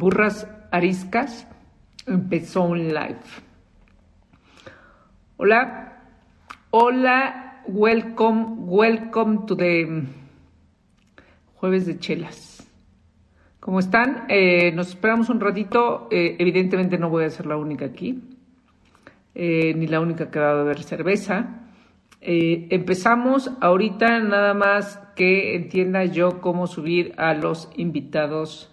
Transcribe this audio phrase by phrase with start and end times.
[0.00, 1.46] Burras Ariscas
[2.06, 3.20] empezó un live.
[5.36, 6.04] Hola,
[6.70, 10.04] hola, welcome, welcome to the
[11.54, 12.66] jueves de chelas.
[13.60, 14.24] ¿Cómo están?
[14.30, 16.08] Eh, nos esperamos un ratito.
[16.10, 18.22] Eh, evidentemente no voy a ser la única aquí,
[19.34, 21.66] eh, ni la única que va a beber cerveza.
[22.22, 28.69] empezamos ahorita nada más que entienda yo cómo subir a los invitados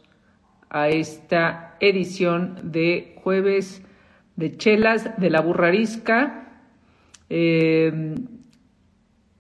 [0.70, 3.82] a esta edición de jueves
[4.36, 6.62] de chelas de la burrarisca.
[7.30, 8.16] Eh,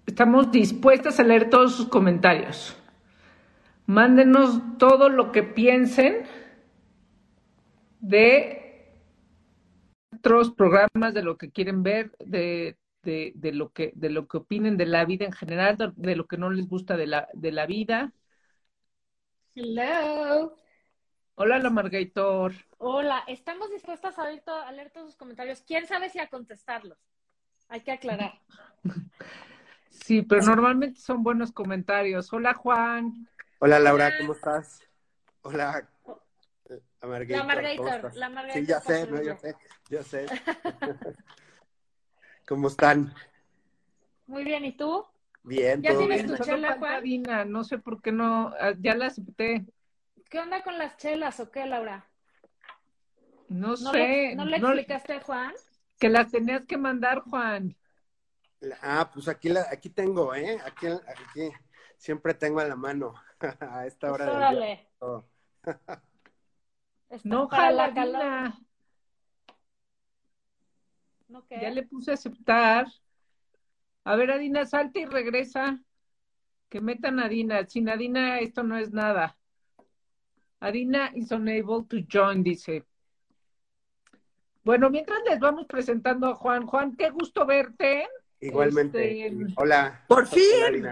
[0.06, 2.76] estamos dispuestas a leer todos sus comentarios.
[3.86, 6.24] Mándenos todo lo que piensen
[8.00, 8.94] de
[10.14, 14.76] otros programas, de lo que quieren ver, de, de, lo, que, de lo que opinen
[14.76, 17.66] de la vida en general, de, lo que no les gusta de la, de la
[17.66, 18.14] vida.
[19.56, 20.56] Hello.
[21.40, 22.52] Hola, la Margator.
[22.80, 24.28] Hola, estamos dispuestas a,
[24.72, 25.62] leer todos sus comentarios.
[25.62, 26.98] ¿Quién sabe si a contestarlos?
[27.70, 28.42] Hay que aclarar.
[29.90, 32.32] Sí, pero normalmente son buenos comentarios.
[32.32, 33.28] Hola, Juan.
[33.60, 34.82] Hola, Laura, ¿cómo estás?
[35.42, 35.90] Hola,
[37.02, 37.38] la Margator.
[37.38, 38.62] La Margator, la Margator.
[38.62, 39.56] Sí, ya sé, no, ya sé,
[39.90, 40.26] ya sé.
[42.48, 43.14] ¿Cómo están?
[44.28, 45.04] Muy bien, ¿y tú?
[45.44, 47.52] Bien, ¿Ya tienes tu chela, Juan?
[47.52, 49.66] No sé por qué no, ah, ya la acepté.
[50.30, 52.06] ¿Qué onda con las chelas o qué, Laura?
[53.50, 54.36] No, sé.
[54.36, 55.54] ¿No le explicaste a Juan?
[56.00, 57.76] Que las tenías que mandar, Juan.
[58.82, 60.60] Ah, pues aquí la, aquí tengo, ¿eh?
[60.66, 61.52] Aquí, aquí
[61.98, 63.14] siempre tengo a la mano
[63.60, 64.90] a esta hora pues órale.
[67.24, 68.60] no, para la.
[71.50, 72.88] Ya le puse a aceptar.
[74.04, 75.80] A ver, Adina, salte y regresa.
[76.70, 77.66] Que metan a Adina.
[77.68, 79.37] Sin Adina esto no es nada.
[80.60, 82.84] Adina is unable to join, dice.
[84.64, 86.66] Bueno, mientras les vamos presentando a Juan.
[86.66, 88.08] Juan, qué gusto verte.
[88.40, 89.28] Igualmente.
[89.28, 90.04] Este, Hola.
[90.08, 90.88] Por fin.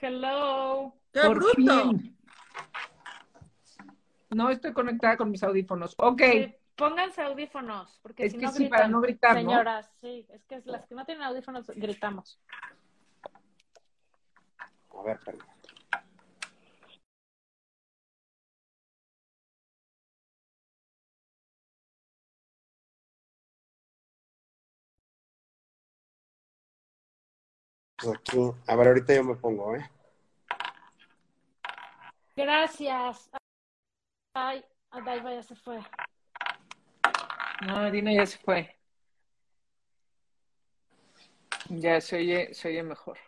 [0.00, 0.94] Hello.
[1.12, 1.92] ¡Qué bruto!
[4.30, 5.94] No estoy conectada con mis audífonos.
[5.98, 6.22] Ok.
[6.76, 10.60] pónganse audífonos, porque es si que no sí, para no gritar, Señoras, sí, es que
[10.66, 12.38] las que no tienen audífonos gritamos.
[14.90, 15.46] A ver, perdón.
[27.98, 29.90] Pues aquí, a ver, ahorita yo me pongo, ¿eh?
[32.36, 33.30] Gracias.
[34.34, 35.80] Ay, Adaiva ya se fue.
[37.66, 38.76] No, Dina ya se fue.
[41.70, 43.18] Ya se oye, se oye mejor.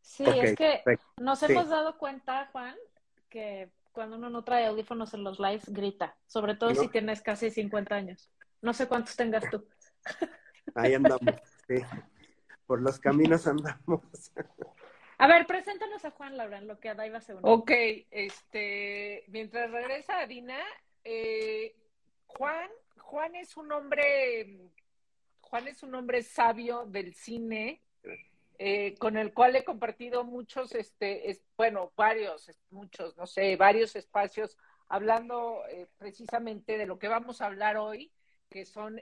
[0.00, 0.84] Sí, es que
[1.16, 2.76] nos hemos dado cuenta, Juan,
[3.28, 6.16] que cuando uno no trae audífonos en los lives, grita.
[6.26, 8.30] Sobre todo si tienes casi 50 años.
[8.60, 9.66] No sé cuántos tengas tú.
[10.76, 11.20] Ahí andamos,
[11.66, 11.82] sí
[12.66, 14.02] por los caminos andamos.
[15.18, 17.42] A ver, preséntanos a Juan Laura en lo que Adaiva se une.
[17.44, 17.70] Ok,
[18.10, 20.58] este, mientras regresa Dina,
[21.04, 21.76] eh,
[22.26, 22.68] Juan,
[22.98, 24.58] Juan es un hombre,
[25.40, 27.82] Juan es un hombre sabio del cine,
[28.58, 34.56] eh, con el cual he compartido muchos, este, bueno, varios, muchos, no sé, varios espacios,
[34.88, 38.10] hablando eh, precisamente de lo que vamos a hablar hoy,
[38.50, 39.00] que son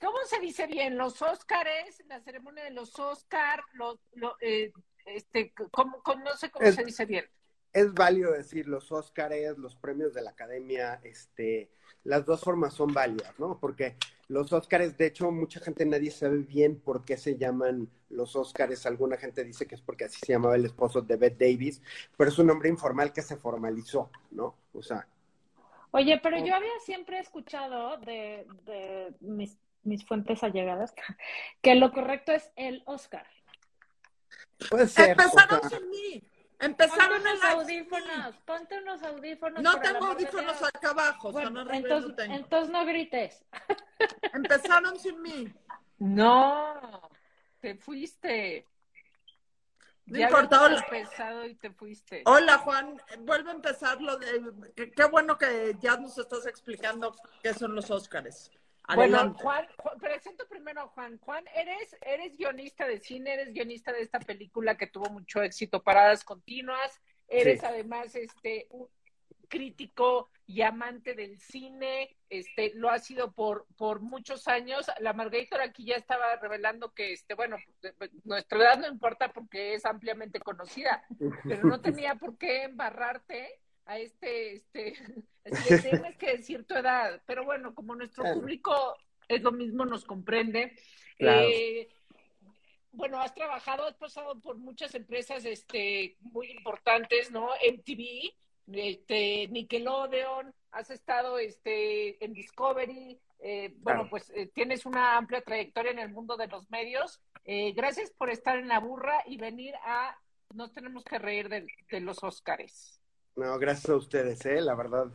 [0.00, 0.96] ¿cómo se dice bien?
[0.96, 3.98] Los Óscares, la ceremonia de los Óscar, los,
[4.40, 4.72] eh,
[5.06, 7.24] este, ¿cómo, no sé cómo se dice bien.
[7.72, 11.70] Es válido decir los Óscares, los premios de la Academia, este,
[12.04, 13.58] las dos formas son válidas, ¿no?
[13.58, 13.96] Porque
[14.28, 18.86] los Óscares, de hecho, mucha gente nadie sabe bien por qué se llaman los Óscares.
[18.86, 21.82] Alguna gente dice que es porque así se llamaba el esposo de Bette Davis,
[22.16, 24.56] pero es un nombre informal que se formalizó, ¿no?
[24.72, 25.06] O sea.
[25.90, 30.94] Oye, pero yo había siempre escuchado de, de mis mis fuentes allegadas,
[31.62, 33.26] que lo correcto es el Oscar.
[34.70, 35.10] Puede ser.
[35.10, 36.22] Empezaron sin mí.
[36.60, 39.62] Empezaron ponte unos audífonos, ponte unos audífonos.
[39.62, 41.28] No tengo audífonos acá abajo.
[41.38, 43.44] entonces, no entonces no grites.
[44.32, 45.52] Empezaron sin mí.
[45.98, 47.10] No,
[47.60, 48.66] te fuiste.
[50.06, 51.46] No importa, hola.
[51.48, 52.22] y te fuiste.
[52.26, 53.00] Hola, Juan.
[53.20, 54.92] Vuelve a empezar lo de.
[54.94, 58.50] Qué bueno que ya nos estás explicando qué son los Óscares.
[58.94, 59.66] Bueno, Juan,
[60.00, 61.18] presento primero a Juan.
[61.18, 65.82] Juan, eres, eres guionista de cine, eres guionista de esta película que tuvo mucho éxito,
[65.82, 67.00] Paradas Continuas.
[67.28, 68.88] Eres además este un
[69.48, 74.90] crítico y amante del cine, este, lo ha sido por, por muchos años.
[75.00, 77.56] La Margarita aquí ya estaba revelando que, este, bueno,
[78.24, 81.04] nuestra edad no importa porque es ampliamente conocida,
[81.44, 84.94] pero no tenía por qué embarrarte a este, este,
[85.82, 88.96] tienes que decir tu edad, pero bueno, como nuestro público
[89.28, 90.76] es lo mismo, nos comprende.
[91.18, 91.88] Eh,
[92.92, 97.48] bueno, has trabajado, has pasado por muchas empresas este, muy importantes, ¿no?
[97.48, 98.32] MTV,
[98.72, 105.92] este, Nickelodeon, has estado este, en Discovery, eh, bueno, pues eh, tienes una amplia trayectoria
[105.92, 107.20] en el mundo de los medios.
[107.44, 110.18] gracias por estar en la burra y venir a
[110.54, 113.03] Nos tenemos que reír de, de los Óscares.
[113.36, 114.60] No, gracias a ustedes, ¿eh?
[114.60, 115.06] La verdad,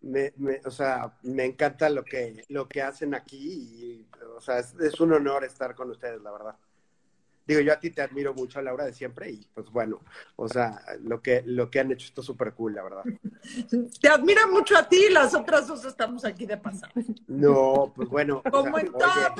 [0.00, 4.58] me, me, o sea, me encanta lo que, lo que hacen aquí y, o sea,
[4.60, 6.56] es un honor estar con ustedes, la verdad
[7.46, 10.00] digo, yo a ti te admiro mucho, Laura, de siempre, y pues bueno,
[10.36, 13.04] o sea, lo que, lo que han hecho está súper cool, la verdad.
[14.00, 16.92] Te admira mucho a ti, las otras dos estamos aquí de pasada.
[17.26, 18.42] No, pues bueno.
[18.50, 19.34] Como en todo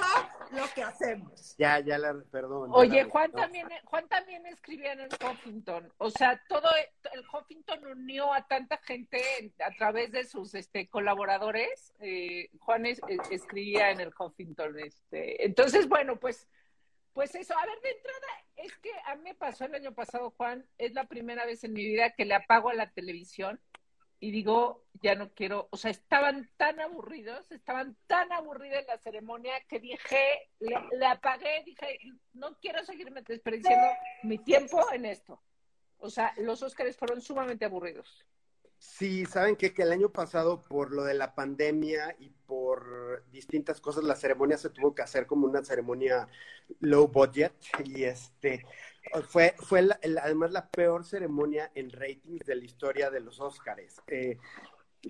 [0.52, 1.56] lo que hacemos.
[1.58, 2.70] Ya, ya la, perdón.
[2.72, 6.68] Oye, Juan también, Juan también escribía en el Huffington, o sea, todo
[7.12, 9.22] el Huffington unió a tanta gente
[9.64, 11.92] a través de sus este, colaboradores.
[12.00, 16.48] Eh, Juan escribía en el Huffington, este, entonces, bueno, pues
[17.14, 18.26] pues eso, a ver, de entrada,
[18.56, 21.72] es que a mí me pasó el año pasado, Juan, es la primera vez en
[21.72, 23.60] mi vida que le apago a la televisión
[24.18, 28.98] y digo, ya no quiero, o sea, estaban tan aburridos, estaban tan aburridos en la
[28.98, 31.98] ceremonia que dije, le, apagué, dije,
[32.32, 33.86] no quiero seguirme desperdiciando
[34.22, 35.42] mi tiempo en esto.
[35.98, 38.26] O sea, los Óscares fueron sumamente aburridos.
[38.86, 43.80] Sí, saben que, que el año pasado por lo de la pandemia y por distintas
[43.80, 46.28] cosas la ceremonia se tuvo que hacer como una ceremonia
[46.80, 48.64] low budget y este
[49.28, 49.88] fue fue
[50.22, 54.02] además la peor ceremonia en ratings de la historia de los Óscares.
[54.06, 54.36] Eh,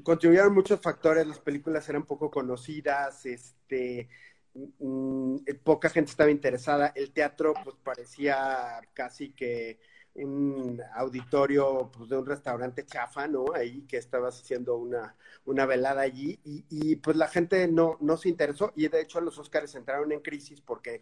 [0.05, 4.09] contribuyeron muchos factores, las películas eran poco conocidas, este
[4.55, 9.79] mm, poca gente estaba interesada, el teatro pues parecía casi que
[10.15, 13.47] un auditorio pues, de un restaurante chafa, ¿no?
[13.55, 18.29] Ahí que estabas haciendo una, una velada allí y, pues la gente no, no se
[18.29, 21.01] interesó y de hecho los Oscars entraron en crisis porque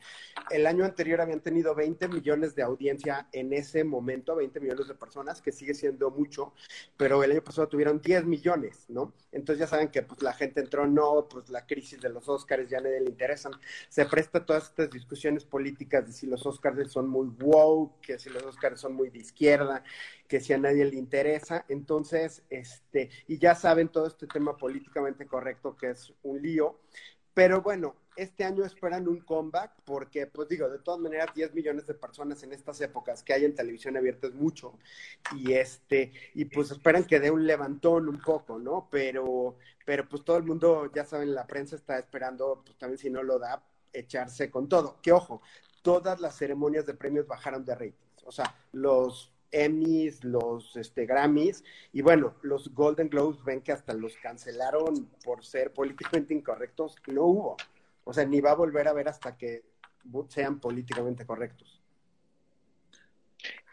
[0.51, 4.95] el año anterior habían tenido 20 millones de audiencia en ese momento, 20 millones de
[4.95, 6.55] personas, que sigue siendo mucho,
[6.97, 9.13] pero el año pasado tuvieron 10 millones, ¿no?
[9.31, 12.69] Entonces ya saben que pues la gente entró, no, pues la crisis de los Oscars
[12.69, 13.53] ya nadie le interesan.
[13.89, 18.31] Se presta todas estas discusiones políticas de si los Oscars son muy wow, que si
[18.31, 19.85] los Oscars son muy de izquierda,
[20.29, 21.65] que si a nadie le interesa.
[21.69, 26.81] Entonces, este, y ya saben todo este tema políticamente correcto que es un lío.
[27.35, 31.87] Pero bueno, este año esperan un comeback porque, pues digo, de todas maneras, 10 millones
[31.87, 34.79] de personas en estas épocas que hay en televisión abierta es mucho.
[35.37, 38.89] Y este, y pues esperan que dé un levantón un poco, ¿no?
[38.91, 39.57] Pero,
[39.87, 43.23] pero pues todo el mundo, ya saben, la prensa está esperando, pues también si no
[43.23, 45.01] lo da, echarse con todo.
[45.03, 45.43] Que ojo,
[45.83, 51.63] todas las ceremonias de premios bajaron de rating o sea, los Emmys, los este, Grammys,
[51.93, 57.25] y bueno, los Golden Globes ven que hasta los cancelaron por ser políticamente incorrectos, no
[57.25, 57.57] hubo.
[58.05, 59.63] O sea, ni va a volver a ver hasta que
[60.29, 61.81] sean políticamente correctos.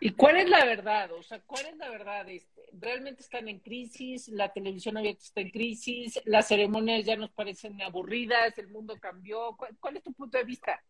[0.02, 1.12] ¿Y cuál es la verdad?
[1.14, 2.30] O sea, ¿cuál es la verdad?
[2.30, 4.30] Este, ¿Realmente están en crisis?
[4.30, 6.22] ¿La televisión abierta está en crisis?
[6.26, 8.58] ¿Las ceremonias ya nos parecen aburridas?
[8.58, 9.58] ¿El mundo cambió?
[9.80, 10.82] cuál es tu punto de vista?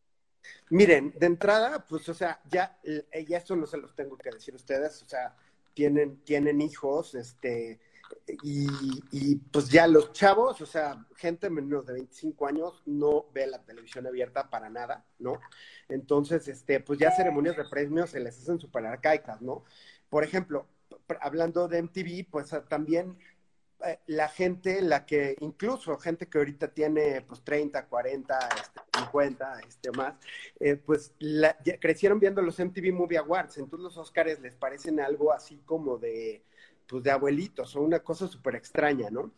[0.70, 4.30] Miren, de entrada, pues, o sea, ya, eh, ya eso no se los tengo que
[4.30, 5.36] decir a ustedes, o sea,
[5.74, 7.80] tienen, tienen hijos, este,
[8.44, 8.68] y,
[9.12, 13.62] y, pues ya los chavos, o sea, gente menos de 25 años no ve la
[13.64, 15.40] televisión abierta para nada, ¿no?
[15.88, 19.64] Entonces, este, pues ya ceremonias de premios se les hacen súper arcaicas, ¿no?
[20.10, 20.68] Por ejemplo,
[21.22, 23.39] hablando de MTV, pues también eh,
[24.08, 28.50] la gente, la que incluso gente que ahorita tiene pues 30, 40,
[28.98, 30.16] 50, este, más,
[30.60, 31.14] eh, pues
[31.80, 36.44] crecieron viendo los MTV Movie Awards, entonces los Oscars les parecen algo así como de,
[36.88, 39.32] pues de abuelitos o una cosa súper extraña, ¿no?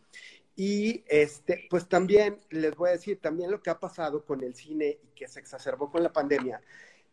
[0.56, 4.54] Y este, pues también les voy a decir, también lo que ha pasado con el
[4.54, 6.60] cine y que se exacerbó con la pandemia,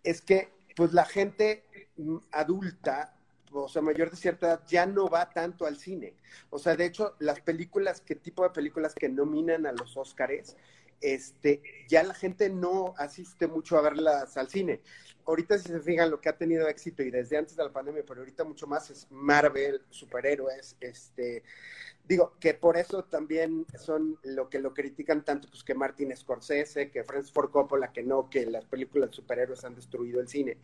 [0.04, 1.64] es que pues la gente
[1.98, 3.19] mm, adulta
[3.52, 6.14] o sea, mayor de cierta edad, ya no va tanto al cine.
[6.50, 10.56] O sea, de hecho, las películas, qué tipo de películas que nominan a los Óscares,
[11.02, 14.82] este, ya la gente no asiste mucho a verlas al cine.
[15.26, 18.04] Ahorita si se fijan lo que ha tenido éxito y desde antes de la pandemia,
[18.08, 21.44] pero ahorita mucho más es Marvel, superhéroes, este,
[22.10, 26.90] digo, que por eso también son lo que lo critican tanto, pues que Martin Scorsese,
[26.90, 30.58] que Francis Ford Coppola, que no, que las películas de superhéroes han destruido el cine.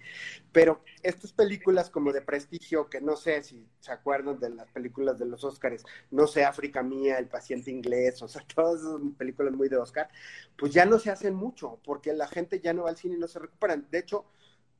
[0.52, 5.20] Pero estas películas como de prestigio, que no sé si se acuerdan de las películas
[5.20, 9.54] de los Oscars, no sé, África Mía, El paciente inglés, o sea, todas esas películas
[9.54, 10.10] muy de Oscar,
[10.58, 13.20] pues ya no se hacen mucho, porque la gente ya no va al cine y
[13.20, 13.88] no se recuperan.
[13.90, 14.26] De hecho,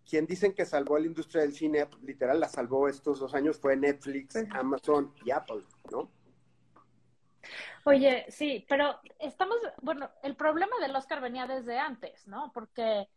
[0.08, 3.58] quien dicen que salvó a la industria del cine, literal la salvó estos dos años,
[3.58, 6.12] fue Netflix, Amazon y Apple, ¿no?
[7.84, 12.52] Oye, sí, pero estamos, bueno, el problema del Oscar venía desde antes, ¿no?
[12.54, 13.08] Porque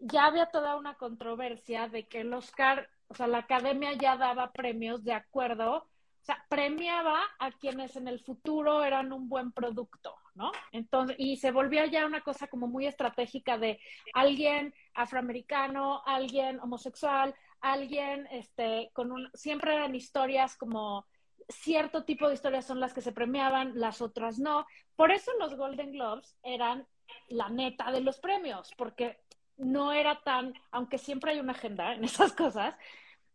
[0.00, 4.52] ya había toda una controversia de que el Oscar, o sea, la academia ya daba
[4.52, 10.16] premios de acuerdo, o sea, premiaba a quienes en el futuro eran un buen producto,
[10.36, 10.52] ¿no?
[10.70, 13.80] Entonces, y se volvía ya una cosa como muy estratégica de
[14.14, 21.06] alguien afroamericano, alguien homosexual, alguien, este, con un, siempre eran historias como
[21.48, 24.66] cierto tipo de historias son las que se premiaban, las otras no.
[24.94, 26.86] Por eso los Golden Globes eran
[27.28, 29.18] la neta de los premios, porque
[29.56, 32.74] no era tan, aunque siempre hay una agenda en esas cosas,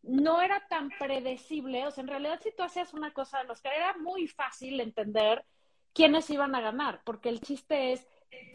[0.04, 1.86] no era tan predecible.
[1.88, 5.44] O sea, en realidad si tú hacías una cosa los que era muy fácil entender
[5.94, 8.08] quiénes iban a ganar, porque el chiste es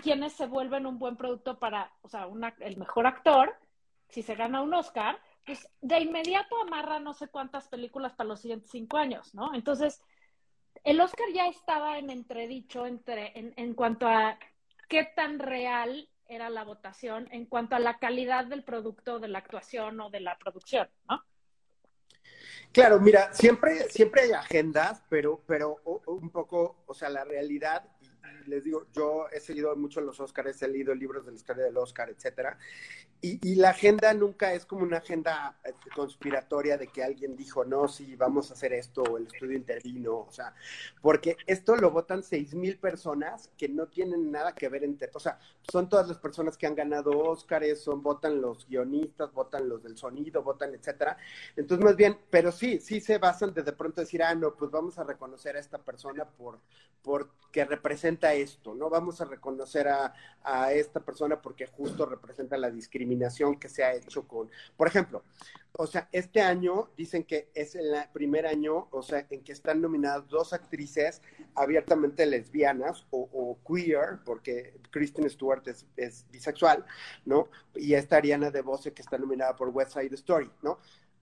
[0.02, 2.28] quiénes se vuelven un buen producto para, o sea,
[2.60, 3.54] el mejor actor,
[4.08, 8.40] si se gana un Oscar, pues de inmediato amarra no sé cuántas películas para los
[8.40, 9.54] siguientes cinco años, ¿no?
[9.54, 10.02] Entonces,
[10.84, 14.38] el Oscar ya estaba en entredicho entre, en, en cuanto a
[14.88, 19.38] qué tan real era la votación en cuanto a la calidad del producto, de la
[19.38, 21.22] actuación o de la producción, ¿no?
[22.72, 27.84] Claro, mira, siempre, siempre hay agendas, pero, pero un poco, o sea, la realidad
[28.46, 31.76] les digo, yo he seguido mucho los Oscars, he leído libros de la historia del
[31.76, 32.58] Oscar, etcétera,
[33.22, 37.88] y, la agenda nunca es como una agenda eh, conspiratoria de que alguien dijo, no,
[37.88, 40.54] sí, vamos a hacer esto, o el estudio intervino, o sea,
[41.00, 45.18] porque esto lo votan seis mil personas que no tienen nada que ver entre, o
[45.18, 45.38] sea,
[45.70, 49.96] son todas las personas que han ganado Oscars, son, votan los guionistas, votan los del
[49.96, 51.16] sonido, votan, etcétera.
[51.56, 54.70] Entonces, más bien, pero sí, sí se basan de de pronto decir, ah, no, pues
[54.70, 56.60] vamos a reconocer a esta persona por,
[57.02, 58.88] por que representa esto, ¿no?
[58.88, 60.12] Vamos a reconocer a,
[60.72, 65.24] esta persona porque justo representa la discriminación que se ha hecho con, por ejemplo,
[65.72, 69.80] o sea, este año dicen que es el primer año, o sea, en que están
[69.82, 71.20] nominadas dos actrices
[71.56, 75.66] abiertamente lesbianas o, queer, porque Kristen Stewart
[75.96, 76.86] es, bisexual,
[77.24, 77.48] ¿no?
[77.74, 80.78] Y esta Ariana DeBose que está nominada por West Side Story, ¿no?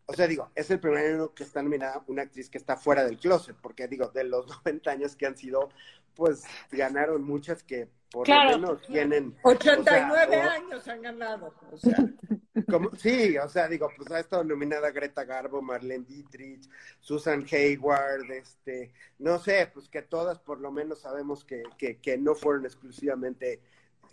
[0.06, 3.04] O sea, digo, es el primer año que está nominada una actriz que está fuera
[3.04, 5.71] del closet, porque digo, de los 90 años que han sido,
[6.14, 9.37] pues ganaron muchas que por lo menos tienen...
[9.42, 11.97] 89 años han ganado, o sea.
[12.71, 18.30] Como, sí, o sea, digo, pues ha estado nominada Greta Garbo, Marlene Dietrich, Susan Hayward,
[18.30, 22.64] este, no sé, pues que todas por lo menos sabemos que, que, que no fueron
[22.64, 23.61] exclusivamente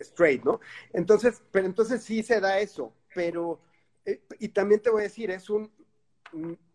[0.00, 0.60] straight, ¿no?
[0.92, 3.60] Entonces, pero entonces sí se da eso, pero,
[4.04, 5.70] eh, y también te voy a decir, es un,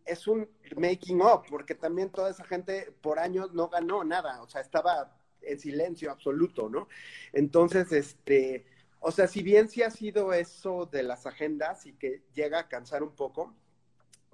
[0.06, 4.48] es un making up, porque también toda esa gente por años no ganó nada, o
[4.48, 6.88] sea, estaba en silencio absoluto, ¿no?
[7.34, 8.66] Entonces, este,
[9.00, 12.68] o sea, si bien sí ha sido eso de las agendas y que llega a
[12.68, 13.56] cansar un poco,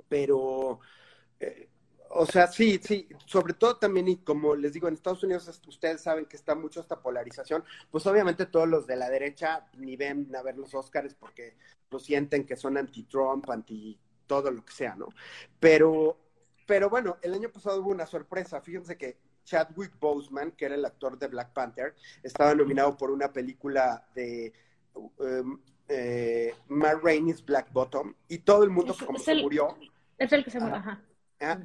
[0.07, 0.79] pero,
[1.39, 1.69] eh,
[2.10, 6.01] o sea, sí, sí, sobre todo también, y como les digo, en Estados Unidos ustedes
[6.01, 10.33] saben que está mucho esta polarización, pues obviamente todos los de la derecha ni ven
[10.36, 11.55] a ver los Oscars porque
[11.89, 15.10] lo sienten que son anti-Trump, anti todo lo que sea, ¿no?
[15.60, 16.17] Pero,
[16.65, 20.85] pero bueno, el año pasado hubo una sorpresa, fíjense que Chadwick Boseman, que era el
[20.85, 24.53] actor de Black Panther, estaba nominado por una película de
[24.93, 29.77] um, eh, Matt Rainey's Black Bottom, y todo el mundo, como se murió,
[30.17, 31.01] es el que se murió, ajá.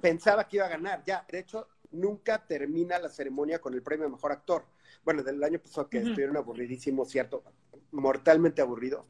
[0.00, 1.02] pensaba que iba a ganar.
[1.04, 4.64] Ya, de hecho, nunca termina la ceremonia con el premio a mejor actor.
[5.04, 7.42] Bueno, del año pasado que estuvieron aburridísimos, cierto,
[7.92, 9.06] mortalmente aburridos.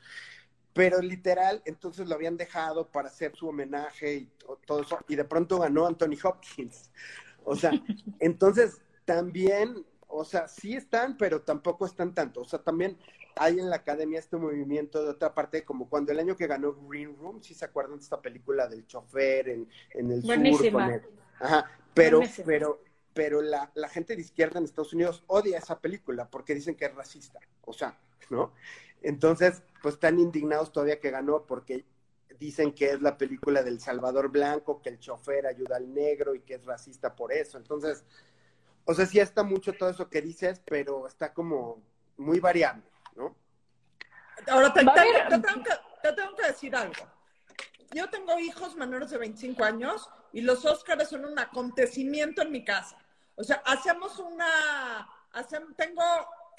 [0.72, 4.32] Pero literal, entonces lo habían dejado para hacer su homenaje y
[4.64, 6.90] todo eso, y de pronto ganó Anthony Hopkins.
[7.48, 7.72] O sea,
[8.20, 12.42] entonces también, o sea, sí están, pero tampoco están tanto.
[12.42, 12.98] O sea, también
[13.36, 16.74] hay en la academia este movimiento de otra parte, como cuando el año que ganó
[16.74, 21.02] Green Room, si se acuerdan de esta película del chofer en, en el sur con
[21.40, 22.82] Ajá, pero, pero,
[23.14, 26.84] pero la, la gente de izquierda en Estados Unidos odia esa película porque dicen que
[26.84, 27.38] es racista.
[27.62, 28.52] O sea, ¿no?
[29.02, 31.86] Entonces, pues están indignados todavía que ganó porque
[32.38, 36.40] dicen que es la película del Salvador Blanco, que el chofer ayuda al negro y
[36.40, 37.58] que es racista por eso.
[37.58, 38.04] Entonces,
[38.84, 41.82] o sea, sí está mucho todo eso que dices, pero está como
[42.16, 42.84] muy variable,
[43.16, 43.36] ¿no?
[44.46, 44.94] Ahora, te, tengo
[45.64, 45.70] que,
[46.02, 47.04] te tengo que decir algo.
[47.92, 52.64] Yo tengo hijos menores de 25 años y los Óscares son un acontecimiento en mi
[52.64, 52.96] casa.
[53.34, 56.02] O sea, hacemos una, hacemos, tengo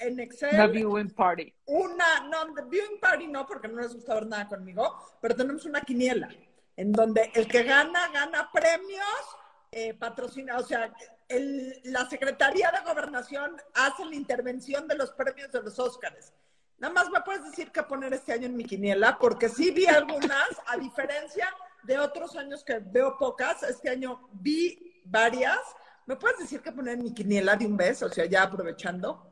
[0.00, 0.54] en Excel.
[0.54, 1.54] Una viewing party.
[1.66, 5.82] Una, no, viewing party no, porque no les gusta ver nada conmigo, pero tenemos una
[5.82, 6.28] quiniela
[6.76, 9.36] en donde el que gana, gana premios
[9.70, 10.92] eh, patrocina, o sea,
[11.28, 16.32] el, la Secretaría de Gobernación hace la intervención de los premios de los Óscares.
[16.78, 19.86] Nada más me puedes decir qué poner este año en mi quiniela, porque sí vi
[19.86, 25.60] algunas, a diferencia de otros años que veo pocas, este año vi varias.
[26.06, 28.02] ¿Me puedes decir qué poner en mi quiniela de un mes?
[28.02, 29.29] O sea, ya aprovechando.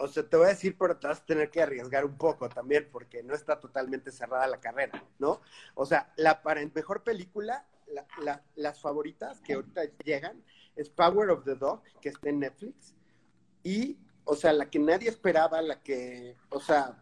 [0.00, 2.48] O sea, te voy a decir, pero te vas a tener que arriesgar un poco
[2.48, 5.40] también, porque no está totalmente cerrada la carrera, ¿no?
[5.74, 7.66] O sea, la para mejor película,
[8.54, 10.42] las favoritas que ahorita llegan
[10.76, 12.94] es Power of the Dog, que está en Netflix,
[13.62, 16.98] y, o sea, la que nadie esperaba, la que, o sea,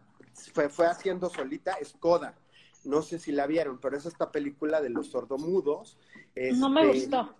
[0.53, 2.35] fue, fue haciendo solita, es Coda.
[2.83, 5.97] No sé si la vieron, pero es esta película de los sordomudos.
[6.35, 7.35] no me este, gustó.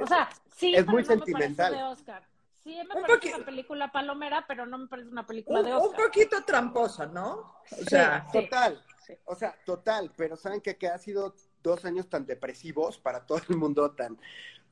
[0.00, 1.74] O sea, sí, es muy sentimental.
[1.74, 2.29] de Oscar.
[2.70, 5.90] Sí, me parece una película palomera, pero no me parece una película de Oscar.
[5.90, 7.56] Un poquito tramposa, ¿no?
[7.72, 8.80] O sea, total.
[9.24, 11.34] O sea, total, pero ¿saben que, que ha sido
[11.64, 14.20] dos años tan depresivos para todo el mundo, tan,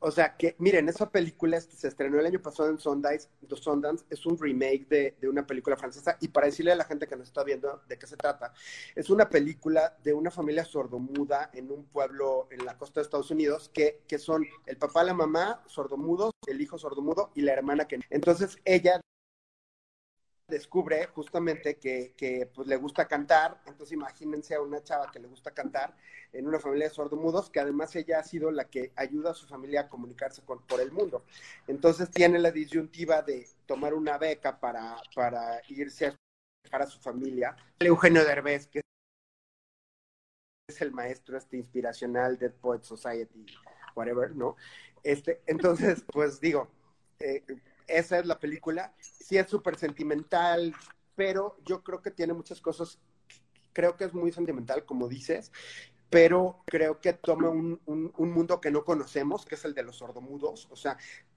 [0.01, 4.25] o sea, que miren, esa película se estrenó el año pasado en Sundance, Sundance es
[4.27, 7.29] un remake de, de, una película francesa y para decirle a la gente que nos
[7.29, 8.53] está viendo de qué se trata,
[8.95, 13.31] es una película de una familia sordomuda en un pueblo en la costa de Estados
[13.31, 17.87] Unidos que, que son el papá, la mamá sordomudos, el hijo sordomudo y la hermana
[17.87, 17.99] que...
[18.11, 19.01] Entonces ella
[20.49, 25.29] descubre justamente que, que, pues, le gusta cantar, entonces imagínense a una chava que le
[25.29, 25.95] gusta cantar
[26.33, 29.47] en una familia de sordomudos, que además ella ha sido la que ayuda a su
[29.47, 31.25] familia a comunicarse con, por el mundo.
[31.67, 37.55] Entonces tiene la disyuntiva de tomar una beca para, para irse a su familia.
[37.81, 38.81] Eugenio Derbez, que
[40.69, 43.47] es el maestro este inspiracional de Poet Society,
[43.95, 44.57] whatever, ¿no?
[45.03, 46.69] Este, entonces, pues digo,
[47.21, 47.45] eh,
[47.89, 48.95] esa es la película.
[49.01, 50.75] Sí es súper sentimental,
[51.15, 52.99] pero yo creo que tiene muchas cosas.
[53.73, 55.53] Creo que es muy sentimental, como dices,
[56.11, 59.97] pero creo que toma un, un, mundo que no conocemos, que es el de los
[59.97, 60.69] sordomudos.
[60.71, 60.97] O sea,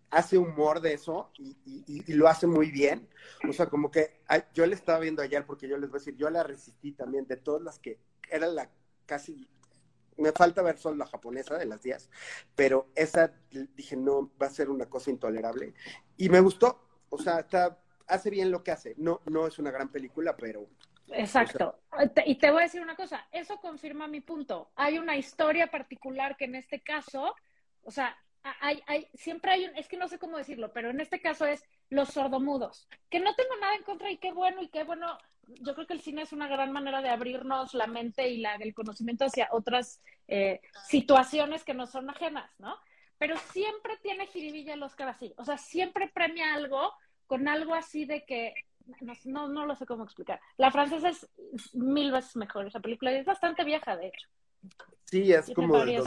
[0.10, 3.08] hace humor de eso y, y, lo hace muy bien.
[3.48, 4.22] O sea, como que
[4.54, 7.28] yo le estaba viendo ayer, porque yo les voy a decir, yo la resistí también
[7.28, 8.70] de todas las que era la
[9.06, 9.48] casi
[10.18, 12.10] me falta ver solo la japonesa de las 10,
[12.56, 15.74] pero esa dije, no, va a ser una cosa intolerable.
[16.18, 18.96] Y me gustó, o sea, está, hace bien lo que hace.
[18.98, 20.68] No, no es una gran película, pero...
[21.14, 21.78] Exacto.
[22.26, 24.72] y te voy a decir una cosa, eso confirma mi punto.
[24.76, 27.36] Hay una historia particular que en este caso,
[27.84, 31.02] o sea, hay, hay, siempre hay un, es que no sé cómo decirlo, pero en
[31.02, 34.70] este caso es los sordomudos, que no tengo nada en contra y qué bueno y
[34.70, 38.30] qué bueno yo creo que el cine es una gran manera de abrirnos la mente
[38.30, 42.78] y la, el conocimiento hacia otras eh, situaciones que no son ajenas, ¿no?
[43.18, 46.94] Pero siempre tiene jiribilla el Oscar así, o sea, siempre premia algo
[47.28, 48.54] con algo así de que,
[49.26, 50.42] no, no, lo sé cómo explicar.
[50.58, 51.30] La francesa es
[51.74, 54.28] mil veces mejor esa película y es bastante vieja, de hecho.
[55.06, 55.98] Sí, es como de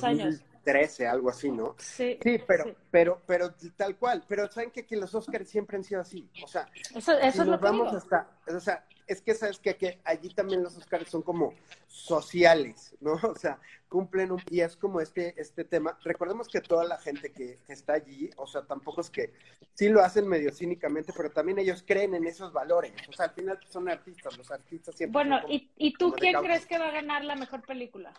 [0.64, 1.74] 2013, algo así, ¿no?
[1.78, 4.24] Sí, sí pero, pero, pero tal cual.
[4.26, 6.28] Pero saben que, que los Oscars siempre han sido así.
[6.42, 9.76] O sea, eso, eso es lo que vamos hasta, o sea, es que sabes que,
[9.76, 11.52] que, allí también los Oscars son como
[11.86, 13.14] sociales, ¿no?
[13.34, 15.98] O sea, cumplen un, y es como este, este tema.
[16.02, 19.32] Recordemos que toda la gente que, está allí, o sea, tampoco es que
[19.74, 22.92] sí lo hacen medio cínicamente, pero también ellos creen en esos valores.
[23.08, 25.12] O sea, al final son artistas, los artistas siempre.
[25.12, 28.14] Bueno, ¿y, ¿y tú quién crees que va a ganar la mejor película?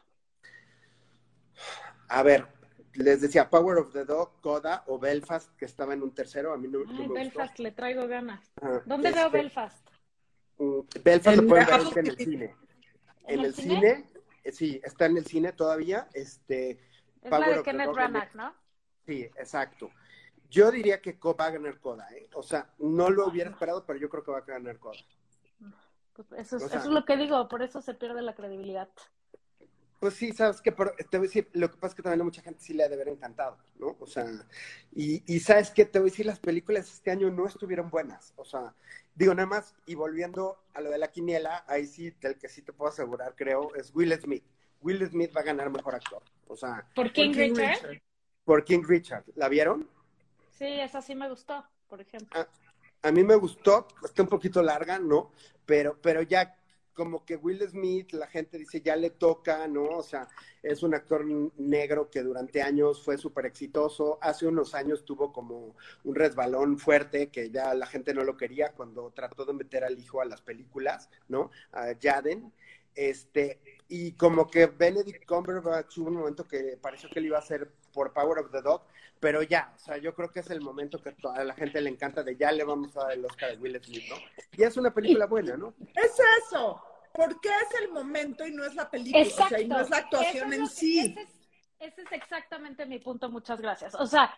[2.08, 2.48] A ver,
[2.94, 6.54] les decía Power of the Dog, Coda o Belfast, que estaba en un tercero.
[6.54, 8.52] A mí no, Ay, Belfast, le traigo ganas.
[8.86, 9.90] ¿Dónde veo este, Belfast?
[10.58, 12.56] Mm, Belfast lo pueden ver en el cine.
[13.28, 14.06] ¿En, el cine?
[14.44, 16.08] Eh, sí, está en el cine todavía.
[16.14, 16.72] Este,
[17.22, 18.54] es Power la de Kenneth Branagh, ¿no?
[19.06, 19.92] Sí, exacto.
[20.50, 22.30] Yo diría que va a ganar Coda, ¿eh?
[22.34, 24.98] O sea, no lo hubiera esperado, pero yo creo que va a ganar Coda.
[26.14, 28.88] Pues eso, eso es lo que digo, por eso se pierde la credibilidad.
[30.06, 30.78] Pues sí, sabes que te
[31.18, 32.88] voy a decir, lo que pasa es que también a mucha gente sí le ha
[32.88, 33.98] de haber encantado, ¿no?
[34.00, 34.28] O sea,
[34.92, 38.32] y, y sabes que te voy a decir, las películas este año no estuvieron buenas,
[38.36, 38.76] o sea,
[39.16, 42.62] digo nada más, y volviendo a lo de la quiniela, ahí sí, del que sí
[42.62, 44.44] te puedo asegurar, creo, es Will Smith.
[44.80, 46.88] Will Smith va a ganar mejor actor, o sea.
[46.94, 48.00] ¿Por King, Richard?
[48.44, 49.90] Por King Richard, ¿la vieron?
[50.52, 52.40] Sí, esa sí me gustó, por ejemplo.
[52.40, 55.32] A, a mí me gustó, está un poquito larga, ¿no?
[55.66, 56.56] Pero, pero ya
[56.96, 59.84] como que Will Smith, la gente dice, ya le toca, ¿no?
[59.84, 60.28] O sea,
[60.64, 61.24] es un actor
[61.58, 64.18] negro que durante años fue súper exitoso.
[64.22, 68.72] Hace unos años tuvo como un resbalón fuerte que ya la gente no lo quería
[68.72, 71.52] cuando trató de meter al hijo a las películas, ¿no?
[71.72, 72.52] A Jaden.
[72.96, 77.42] Este, y como que Benedict Cumberbatch hubo un momento que pareció que le iba a
[77.42, 78.82] hacer por Power of the Dog,
[79.20, 81.90] pero ya, o sea, yo creo que es el momento que a la gente le
[81.90, 84.16] encanta de ya le vamos a dar el Oscar a Will Smith, ¿no?
[84.52, 85.74] Y es una película buena, ¿no?
[85.96, 86.82] Es eso,
[87.14, 89.98] porque es el momento y no es la película, o sea, y no es la
[89.98, 91.00] actuación en sí.
[91.00, 91.30] Ese es,
[91.80, 93.96] ese es exactamente mi punto, muchas gracias.
[93.96, 94.38] O sea,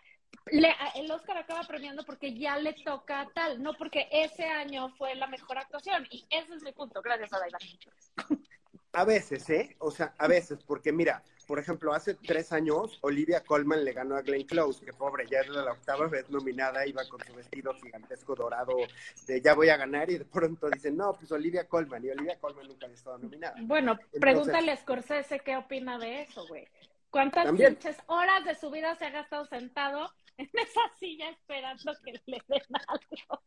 [0.94, 5.26] el Oscar acaba premiando porque ya le toca tal, no porque ese año fue la
[5.26, 6.06] mejor actuación.
[6.10, 7.02] Y ese es mi punto.
[7.02, 7.58] Gracias, Adaida.
[8.92, 9.76] A veces, ¿eh?
[9.78, 14.16] O sea, a veces, porque mira, por ejemplo, hace tres años Olivia Colman le ganó
[14.16, 17.72] a Glenn Close, que pobre, ya era la octava vez nominada, iba con su vestido
[17.74, 18.76] gigantesco dorado
[19.26, 22.38] de ya voy a ganar y de pronto dicen, no, pues Olivia Colman, y Olivia
[22.38, 23.56] Colman nunca había estado nominada.
[23.62, 26.68] Bueno, pregúntale a Scorsese qué opina de eso, güey.
[27.10, 32.20] ¿Cuántas pinches horas de su vida se ha gastado sentado en esa silla esperando que
[32.26, 33.42] le den algo?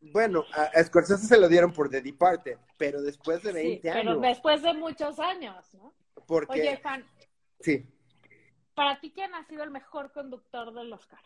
[0.00, 4.18] Bueno, a, Scorsese se lo dieron por The Departed, pero después de 20 sí, pero
[4.18, 5.92] después de muchos años, ¿no?
[6.26, 6.60] Porque...
[6.60, 7.04] Oye, Juan.
[7.60, 7.84] Sí.
[8.74, 11.18] ¿Para ti quién ha sido el mejor conductor del Oscar?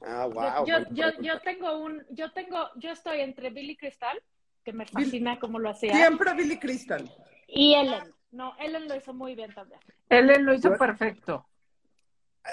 [0.00, 0.66] Ah, wow.
[0.66, 4.20] Yo, yo, yo, tengo un, yo tengo, yo estoy entre Billy Crystal,
[4.64, 5.94] que me fascina como lo hacía.
[5.94, 7.08] Siempre Billy Crystal.
[7.46, 8.12] Y Ellen.
[8.36, 9.80] No, Ellen lo hizo muy bien también.
[10.10, 11.46] Ellen lo hizo perfecto.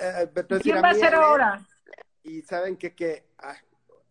[0.02, 0.30] Eh,
[0.62, 1.60] ¿Quién va a ser ahora?
[2.24, 3.56] Y saben que, que ah,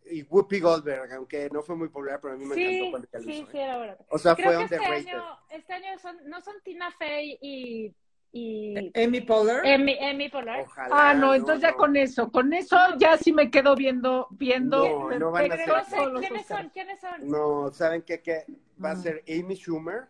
[0.04, 3.32] y Whoopi Goldberg, aunque no fue muy popular, pero a mí me encantó cuando Sí,
[3.32, 3.96] sí, sí, era ahora.
[4.10, 7.94] O sea, Creo fue que este año, este año son, no son Tina Fey y
[8.34, 9.66] y Amy Poehler.
[9.74, 10.60] Amy, Amy Poehler.
[10.60, 15.10] Ojalá, ah, no, entonces ya con eso, con eso ya sí me quedo viendo, viendo.
[15.10, 15.70] No, no van a ser.
[16.18, 16.70] ¿quiénes son?
[16.70, 17.28] ¿Quiénes son?
[17.28, 18.22] No, ¿saben qué?
[18.22, 18.46] qué?
[18.82, 20.06] Va a ser Amy Schumer,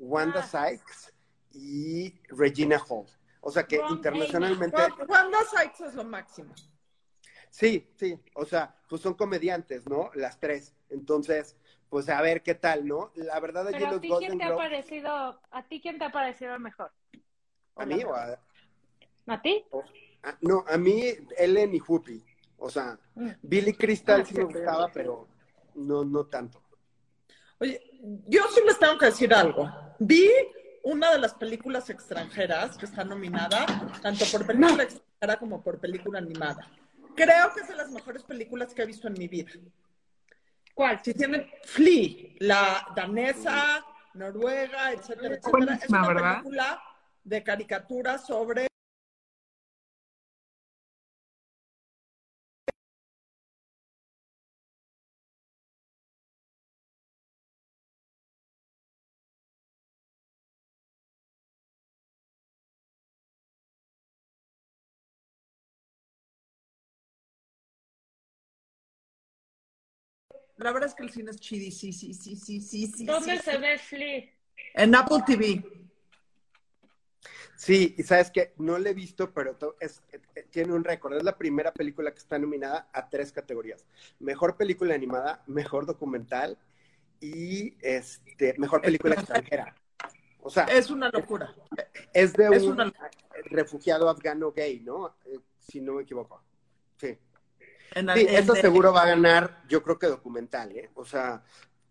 [0.00, 0.42] Wanda ah.
[0.42, 1.12] Sykes
[1.52, 3.06] y Regina Hall.
[3.42, 4.76] O sea que internacionalmente.
[5.08, 6.54] Wanda Sykes es lo máximo.
[7.50, 10.10] Sí, sí, o sea, pues son comediantes, ¿no?
[10.14, 10.74] Las tres.
[10.88, 11.56] Entonces,
[11.88, 13.10] pues a ver qué tal, ¿no?
[13.16, 15.98] La verdad, allí Pero los a ti, Golden ¿quién te ha parecido, ¿A ti quién
[15.98, 16.92] te ha parecido mejor?
[17.76, 18.38] ¿A mí o a.?
[19.26, 19.64] ¿A ti?
[19.70, 19.84] o-
[20.22, 21.02] a- no, a mí,
[21.36, 22.24] Ellen y Whoopi.
[22.58, 23.30] O sea, Mm.
[23.42, 25.26] Billy Crystal Ah, sí me gustaba, pero
[25.74, 26.62] no, no tanto.
[27.58, 27.80] Oye,
[28.28, 29.68] yo sí les tengo que decir algo.
[30.00, 30.30] Vi
[30.82, 33.66] una de las películas extranjeras que está nominada,
[34.00, 36.66] tanto por película extranjera como por película animada.
[37.14, 39.50] Creo que es de las mejores películas que he visto en mi vida.
[40.74, 41.00] ¿Cuál?
[41.04, 43.84] Si tienen Flea, la danesa,
[44.14, 45.74] noruega, etcétera, etcétera.
[45.74, 46.32] Es una ¿verdad?
[46.38, 46.82] película
[47.22, 48.69] de caricatura sobre
[70.60, 73.06] La verdad es que el cine es chidi, sí, sí, sí, sí, sí, sí.
[73.06, 74.24] ¿Dónde se ve Flea?
[74.74, 75.64] En Apple TV.
[77.56, 80.02] Sí, y sabes que no la he visto, pero es,
[80.50, 81.16] tiene un récord.
[81.16, 83.86] Es la primera película que está nominada a tres categorías:
[84.18, 86.58] mejor película animada, mejor documental
[87.20, 89.74] y este mejor película extranjera.
[90.42, 91.54] O sea, Es una locura.
[92.12, 92.92] es de un
[93.46, 95.16] refugiado afgano gay, ¿no?
[95.58, 96.42] Si no me equivoco.
[96.98, 97.16] Sí.
[97.94, 100.90] En, Sí, de- seguro va a ganar, yo creo que documental, ¿eh?
[100.94, 101.42] O sea,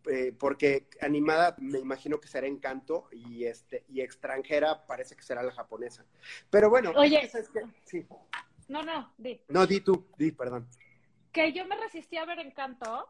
[0.06, 5.44] eh, porque animada me imagino que será Encanto y este y extranjera parece que será
[5.44, 6.06] la japonesa.
[6.50, 7.28] Pero bueno, Oye.
[7.30, 7.62] ¿sabes qué?
[7.86, 8.06] Sí.
[8.70, 9.42] No, no, di.
[9.50, 10.68] No, di tú, di, perdón.
[11.32, 13.08] Que yo me resistí a ver Encanto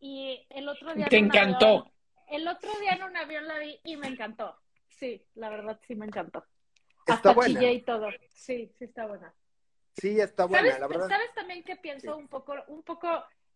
[0.00, 1.06] y el otro día...
[1.06, 1.66] Te en encantó.
[1.66, 1.92] avión-
[2.28, 4.56] el otro día en un avión la vi y me encantó.
[4.88, 6.44] Sí, la verdad sí me encantó.
[7.00, 7.58] Está Hasta buena.
[7.60, 8.08] chillé y todo.
[8.30, 9.32] Sí, sí está buena.
[10.00, 11.08] Sí, está buena, ¿Sabes, la verdad.
[11.08, 12.20] ¿Sabes también que pienso Sí.
[12.20, 13.08] un poco, un poco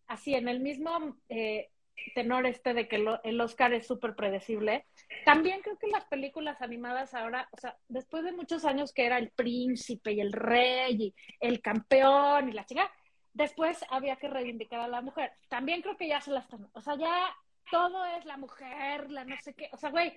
[0.07, 1.69] así, en el mismo eh,
[2.13, 4.85] tenor este de que lo- el Oscar es súper predecible?
[5.25, 9.17] También creo que las películas animadas ahora, o sea, después de muchos años que era
[9.17, 12.91] el príncipe y el rey y el campeón y la chica,
[13.33, 15.31] después había que reivindicar a la mujer.
[15.49, 17.35] También creo que ya se la están, o sea, ya
[17.71, 20.13] todo es la mujer, la no sé qué, o sea, güey,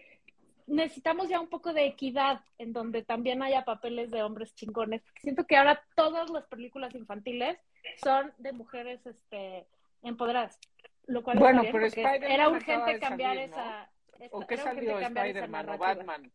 [0.69, 5.03] necesitamos ya un poco de equidad en donde también haya papeles de hombres chingones.
[5.03, 7.59] porque Siento que ahora todas las películas infantiles
[8.03, 9.67] son de mujeres este,
[10.03, 10.59] empoderadas.
[11.07, 13.57] Lo cual Bueno, pero era urgente cambiar salir, ¿no?
[13.57, 13.91] esa.
[14.31, 15.79] ¿O qué salió Spider-Man o.
[15.79, 16.33] Batman?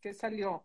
[0.00, 0.64] ¿Qué salió?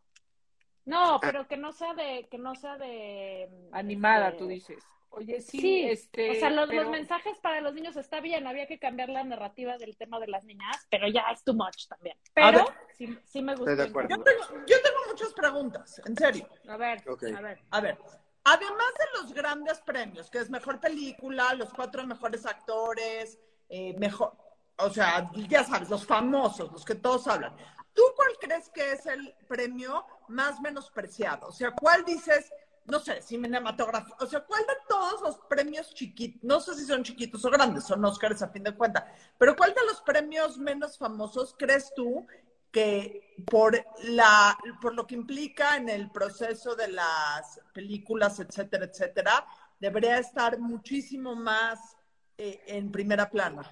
[0.86, 4.84] No, pero que no sea de, que no sea de Animada, este, tú dices.
[5.12, 6.32] Oye, sí, Sí, este.
[6.32, 9.24] o sea, los, pero- los mensajes para los niños está bien, había que cambiar la
[9.24, 12.15] narrativa del tema de las niñas, pero ya es too much también.
[12.34, 12.65] Pero
[12.98, 13.76] sí, sí me gusta.
[13.76, 13.84] Yo
[14.24, 16.48] tengo, yo tengo muchas preguntas, en serio.
[16.67, 17.04] A ver,
[17.36, 17.60] a ver.
[17.72, 17.98] A ver,
[18.43, 24.34] además de los grandes premios, que es mejor película, los cuatro mejores actores, eh, mejor,
[24.78, 27.56] o sea, ya sabes, los famosos, los que todos hablan.
[27.93, 31.48] ¿Tú cuál crees que es el premio más menospreciado?
[31.48, 32.52] O sea, ¿cuál dices,
[32.89, 34.15] no sé, cinematografía?
[34.19, 37.84] O sea, ¿cuál de todos los premios chiquitos, no sé si son chiquitos o grandes,
[37.84, 39.04] son Óscares a fin de cuentas,
[39.38, 42.25] pero ¿cuál de los premios menos famosos crees tú
[42.71, 49.45] que por, la, por lo que implica en el proceso de las películas, etcétera, etcétera,
[49.80, 51.97] debería estar muchísimo más
[52.38, 53.63] eh, en primera plana.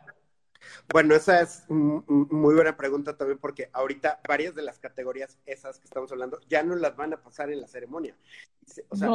[0.92, 5.86] Bueno, esa es muy buena pregunta también porque ahorita varias de las categorías esas que
[5.86, 8.16] estamos hablando ya no las van a pasar en la ceremonia.
[8.90, 9.10] O sea,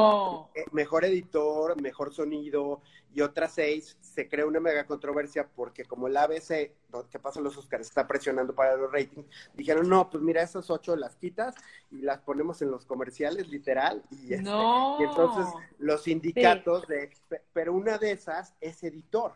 [0.55, 2.81] eh, mejor editor, mejor sonido
[3.14, 6.72] y otras seis, se crea una mega controversia porque como el ABC,
[7.11, 10.96] que pasa los Oscars, está presionando para los ratings, dijeron, no, pues mira, esas ocho
[10.96, 11.55] las quitas
[11.90, 17.11] y las ponemos en los comerciales, literal, y, este, y entonces los sindicatos de,
[17.52, 19.33] pero una de esas es editor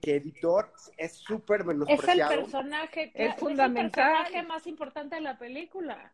[0.00, 2.32] que, editor es súper menospreciado.
[2.32, 3.84] Es el personaje, es fundamental.
[3.84, 6.12] el personaje más importante de la película.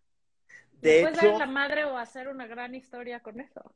[0.72, 3.74] De Después hecho, la madre o hacer una gran historia con eso.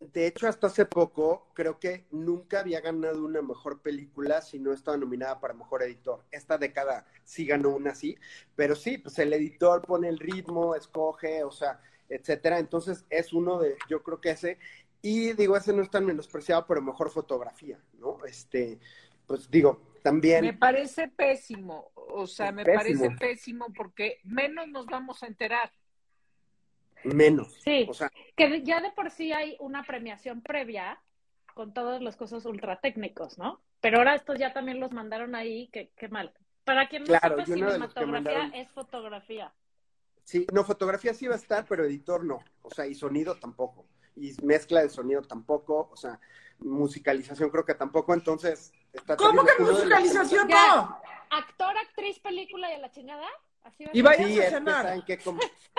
[0.00, 4.72] De hecho, hasta hace poco, creo que nunca había ganado una mejor película si no
[4.72, 6.24] estaba nominada para mejor editor.
[6.30, 8.16] Esta década sí ganó una así,
[8.54, 12.58] pero sí, pues el editor pone el ritmo, escoge, o sea, etcétera.
[12.58, 14.58] Entonces es uno de, yo creo que ese,
[15.06, 18.24] y digo, ese no es tan menospreciado, pero mejor fotografía, ¿no?
[18.24, 18.80] Este,
[19.24, 20.44] pues digo, también.
[20.44, 25.70] Me parece pésimo, o sea, me parece pésimo porque menos nos vamos a enterar.
[27.04, 27.54] Menos.
[27.62, 31.00] Sí, o sea, que ya de por sí hay una premiación previa
[31.54, 33.62] con todas las cosas ultra técnicos, ¿no?
[33.80, 36.32] Pero ahora estos ya también los mandaron ahí, qué, qué mal.
[36.64, 39.54] Para quien no claro, sepa, cinematografía es fotografía.
[40.24, 42.40] Sí, no, fotografía sí va a estar, pero editor no.
[42.62, 43.86] O sea, y sonido tampoco
[44.16, 46.18] y mezcla de sonido tampoco, o sea,
[46.58, 48.72] musicalización creo que tampoco, entonces...
[48.92, 51.00] Está ¿Cómo que musicalización no?
[51.30, 53.26] Actor, actriz, película y a la chingada.
[53.62, 55.04] Así va y vayan sí, a cenar.
[55.04, 55.18] que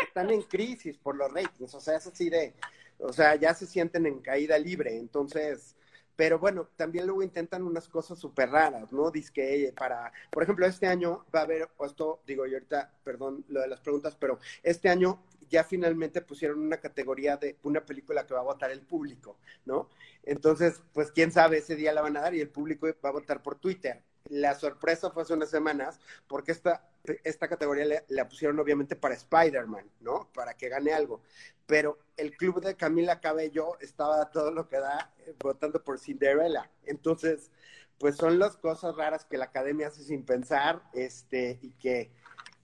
[0.04, 2.54] están en crisis por los ratings, o sea, es así de,
[3.00, 5.78] o sea, ya se sienten en caída libre, entonces
[6.18, 9.12] pero bueno, también luego intentan unas cosas súper raras, ¿no?
[9.12, 12.92] Dice que para, por ejemplo, este año va a haber, o esto digo yo ahorita,
[13.04, 17.86] perdón lo de las preguntas, pero este año ya finalmente pusieron una categoría de una
[17.86, 19.90] película que va a votar el público, ¿no?
[20.24, 23.14] Entonces, pues quién sabe, ese día la van a dar y el público va a
[23.14, 24.04] votar por Twitter.
[24.30, 26.90] La sorpresa fue hace unas semanas porque esta,
[27.24, 30.30] esta categoría la pusieron obviamente para Spider-Man, ¿no?
[30.34, 31.22] Para que gane algo.
[31.66, 36.70] Pero el club de Camila Cabello estaba todo lo que da eh, votando por Cinderella.
[36.84, 37.52] Entonces,
[38.00, 42.12] pues son las cosas raras que la academia hace sin pensar, este, y que,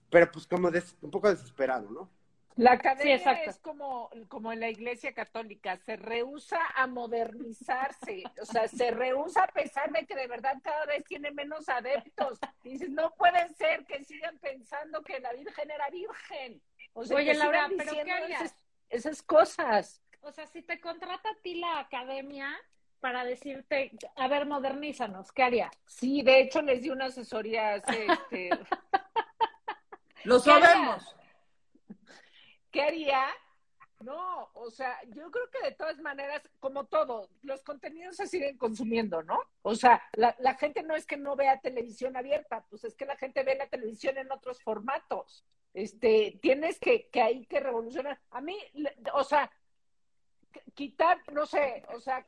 [0.10, 0.70] pero pues como
[1.02, 2.10] un poco desesperado, ¿no?
[2.56, 8.68] La academia es como, como en la iglesia católica, se rehúsa a modernizarse, o sea,
[8.68, 12.40] se rehúsa a pesar de que de verdad cada vez tiene menos adeptos.
[12.64, 16.62] Dices, no puede ser que sigan pensando que la Virgen era virgen.
[16.94, 18.56] O sea, Oye, Laura, pero ¿qué harías?
[18.90, 20.02] Esas, cosas.
[20.22, 22.56] O sea, si te contrata a ti la academia
[23.00, 25.72] para decirte, a ver, modernízanos, ¿qué haría?
[25.88, 28.50] Sí, de hecho les di una asesoría este...
[30.24, 31.16] Lo sabemos.
[32.74, 33.28] ¿Qué haría?
[34.00, 38.58] No, o sea, yo creo que de todas maneras, como todo, los contenidos se siguen
[38.58, 39.40] consumiendo, ¿no?
[39.62, 43.16] O sea, la, gente no es que no vea televisión abierta, pues es que la
[43.16, 45.46] gente ve la televisión en otros formatos.
[45.76, 48.20] Este, tienes que, que ahí que revolucionar.
[48.32, 48.58] A mí,
[49.14, 49.52] o sea,
[50.74, 52.26] quitar, no sé, o sea,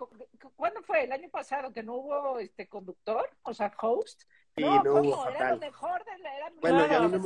[0.56, 1.06] ¿cuándo fue?
[1.06, 3.28] ¿El año pasado que no hubo este conductor?
[3.42, 4.24] O sea, host.
[4.58, 5.30] No, ¿cómo?
[5.30, 7.18] Era lo mejor de la era Bueno, ya no me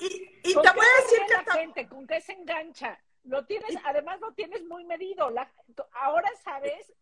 [0.00, 2.98] Y, y, te voy a decir que la gente, con qué se engancha.
[3.24, 5.30] Lo tienes, además lo tienes muy medido.
[5.30, 5.50] La,
[5.92, 6.92] ahora sabes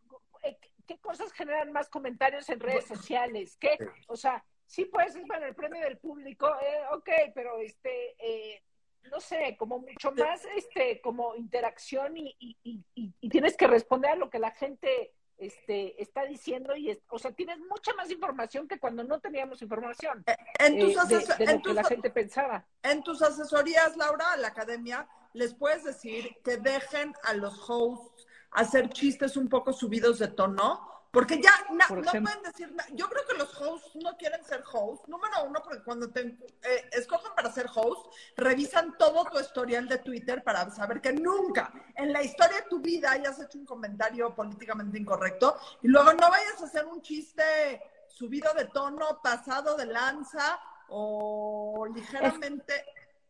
[0.42, 3.56] eh, qué cosas generan más comentarios en redes sociales.
[3.58, 3.78] ¿Qué?
[4.08, 8.62] O sea, sí puedes ser para el premio del público, eh, ok, pero este, eh,
[9.10, 14.16] no sé, como mucho más, este, como interacción y, y, y, tienes que responder a
[14.16, 15.12] lo que la gente
[15.46, 20.22] este, está diciendo y, o sea, tienes mucha más información que cuando no teníamos información
[20.26, 22.64] eh, en tus eh, de, lo que la gente pensaba.
[22.82, 28.26] En tus asesorías, Laura, a la academia, les puedes decir que dejen a los hosts
[28.52, 32.88] hacer chistes un poco subidos de tono porque ya no pueden decir nada.
[32.94, 35.06] Yo creo que los hosts no quieren ser hosts.
[35.08, 39.98] Número uno, porque cuando te eh, escogen para ser host, revisan todo tu historial de
[39.98, 44.34] Twitter para saber que nunca en la historia de tu vida hayas hecho un comentario
[44.34, 45.58] políticamente incorrecto.
[45.82, 51.86] Y luego no vayas a hacer un chiste subido de tono, pasado de lanza o
[51.94, 52.86] ligeramente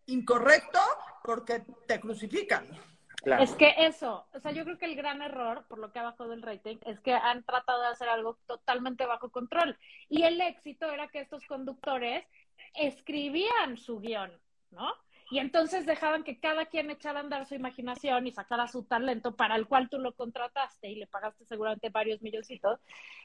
[0.07, 0.79] incorrecto
[1.25, 2.92] porque te crucifican.
[3.25, 6.03] Es que eso, o sea, yo creo que el gran error, por lo que ha
[6.03, 9.79] bajado el rating, es que han tratado de hacer algo totalmente bajo control.
[10.09, 12.25] Y el éxito era que estos conductores
[12.75, 14.33] escribían su guion,
[14.71, 14.93] ¿no?
[15.31, 19.35] Y entonces dejaban que cada quien echara a andar su imaginación y sacara su talento
[19.35, 22.81] para el cual tú lo contrataste y le pagaste seguramente varios milloncitos.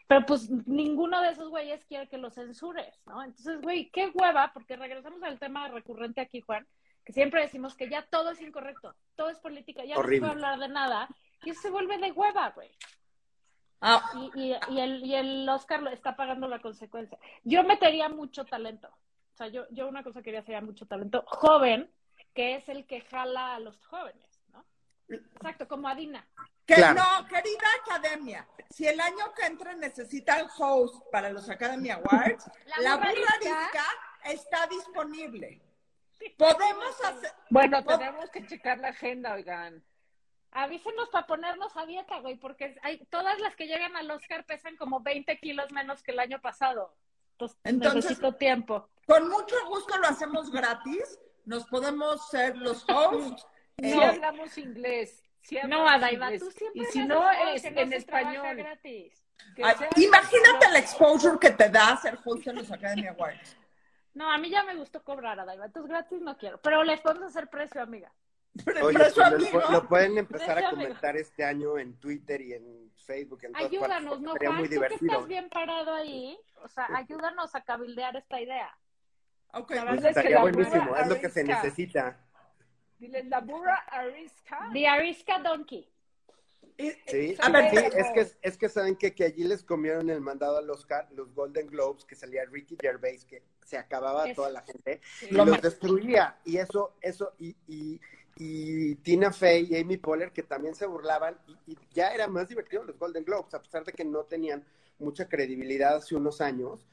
[0.07, 3.21] Pero pues ninguno de esos güeyes quiere que lo censures, ¿no?
[3.23, 6.65] Entonces, güey, qué hueva, porque regresamos al tema recurrente aquí, Juan,
[7.07, 10.29] que siempre decimos que ya todo es incorrecto, todo es política, ya no se puede
[10.29, 11.07] hablar de nada,
[11.41, 12.69] y eso se vuelve de hueva, güey.
[13.79, 14.11] Ah.
[14.35, 17.17] Y, y, el, y el Oscar está pagando la consecuencia.
[17.45, 18.89] Yo metería mucho talento.
[18.89, 21.89] O sea, yo, yo una cosa quería sería mucho talento joven,
[22.33, 24.65] que es el que jala a los jóvenes, ¿no?
[25.07, 26.27] Exacto, como Adina.
[26.65, 32.51] Que no, querida academia, si el año que entra necesitan host para los Academy Awards,
[32.81, 33.13] la, burra
[34.25, 35.61] está disponible.
[36.37, 37.31] Podemos hacer.
[37.49, 39.83] Bueno, tenemos que checar la agenda, oigan.
[40.51, 44.75] Avísenos para ponernos a dieta, güey, porque hay, todas las que llegan al Oscar pesan
[44.77, 46.95] como 20 kilos menos que el año pasado.
[47.63, 48.89] Entonces, necesito tiempo.
[49.05, 51.19] Con mucho gusto lo hacemos gratis.
[51.45, 53.45] Nos podemos ser los hosts.
[53.79, 55.23] Si eh, hablamos inglés
[55.67, 58.57] no, Adaiva, tú siempre Y si no, es en español.
[59.95, 63.55] imagínate el exposure que te da ser host en los Academy Awards.
[64.17, 65.67] No, a mí ya me gustó cobrar, Adaiva.
[65.67, 66.59] Entonces gratis no quiero.
[66.61, 68.11] Pero les podemos hacer precio, amiga.
[68.83, 73.43] Oye, pues, lo, pueden empezar a comentar este año en Twitter y en Facebook.
[73.43, 74.55] En ayúdanos, ¿no, Juan?
[74.55, 74.97] Muy divertido.
[74.97, 78.75] Tú que estás bien parado ahí, o sea, ayúdanos a cabildear esta idea.
[79.53, 82.19] Ok, pues estaría buenísimo, es lo que se necesita.
[82.97, 84.67] Dile la burra arisca.
[84.73, 85.87] The Arisca Donkey.
[86.79, 90.61] Sí, sí, es que, es que saben que, que allí les comieron el mandado a
[90.61, 95.33] los, los Golden Globes, que salía Ricky Gervais, que se acababa toda la gente, y
[95.33, 96.37] los destruía.
[96.45, 97.99] Y eso, eso, y, y,
[98.37, 102.47] y, Tina Fey y Amy Poehler, que también se burlaban, y, y, ya era más
[102.47, 104.63] divertido los Golden Globes, a pesar de que no tenían
[104.99, 106.87] mucha credibilidad hace unos años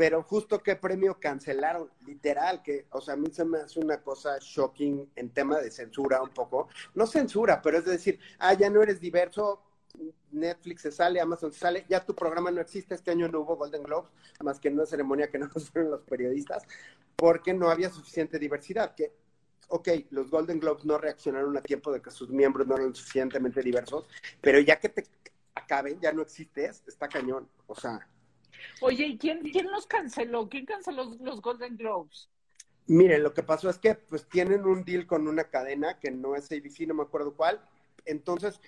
[0.00, 4.00] pero justo qué premio cancelaron, literal, que, o sea, a mí se me hace una
[4.00, 8.70] cosa shocking en tema de censura un poco, no censura, pero es decir, ah, ya
[8.70, 9.60] no eres diverso,
[10.32, 13.56] Netflix se sale, Amazon se sale, ya tu programa no existe, este año no hubo
[13.56, 14.10] Golden Globes,
[14.42, 16.64] más que en una ceremonia que no fueron los periodistas,
[17.16, 19.12] porque no había suficiente diversidad, que,
[19.68, 23.62] ok, los Golden Globes no reaccionaron a tiempo de que sus miembros no eran suficientemente
[23.62, 24.06] diversos,
[24.40, 25.04] pero ya que te
[25.54, 28.06] acaben, ya no existes, está cañón, o sea...
[28.80, 30.48] Oye, quién, quién los canceló?
[30.48, 32.28] ¿Quién canceló los, Golden Globes?
[32.86, 36.34] Miren, lo que pasó es que pues tienen un deal con una cadena que no
[36.34, 37.60] es ABC, no me acuerdo cuál.
[38.04, 38.60] Entonces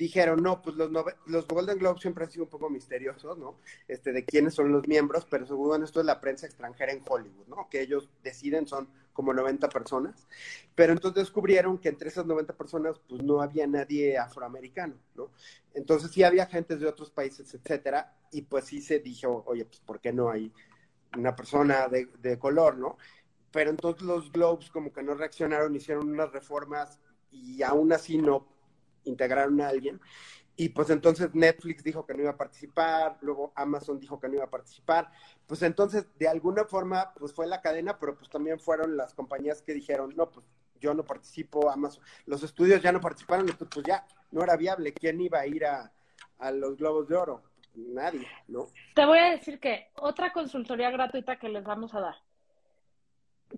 [0.00, 0.90] dijeron, no, pues los,
[1.26, 3.58] los Golden Globes siempre han sido un poco misteriosos, ¿no?
[3.86, 7.46] Este, de quiénes son los miembros, pero según esto es la prensa extranjera en Hollywood,
[7.48, 7.68] ¿no?
[7.68, 10.26] Que ellos deciden, son como 90 personas.
[10.74, 15.32] Pero entonces descubrieron que entre esas 90 personas, pues no había nadie afroamericano, ¿no?
[15.74, 19.80] Entonces sí había gente de otros países, etcétera, y pues sí se dijo, oye, pues
[19.80, 20.50] ¿por qué no hay
[21.14, 22.96] una persona de, de color, ¿no?
[23.52, 28.59] Pero entonces los Globes como que no reaccionaron, hicieron unas reformas y aún así no
[29.04, 30.00] integraron a alguien.
[30.56, 34.34] Y pues entonces Netflix dijo que no iba a participar, luego Amazon dijo que no
[34.34, 35.10] iba a participar.
[35.46, 39.62] Pues entonces, de alguna forma, pues fue la cadena, pero pues también fueron las compañías
[39.62, 40.44] que dijeron, no, pues
[40.78, 42.04] yo no participo, Amazon.
[42.26, 44.92] Los estudios ya no participaron, entonces pues ya no era viable.
[44.92, 45.90] ¿Quién iba a ir a,
[46.38, 47.42] a los Globos de Oro?
[47.74, 48.66] Nadie, ¿no?
[48.94, 52.16] Te voy a decir que otra consultoría gratuita que les vamos a dar.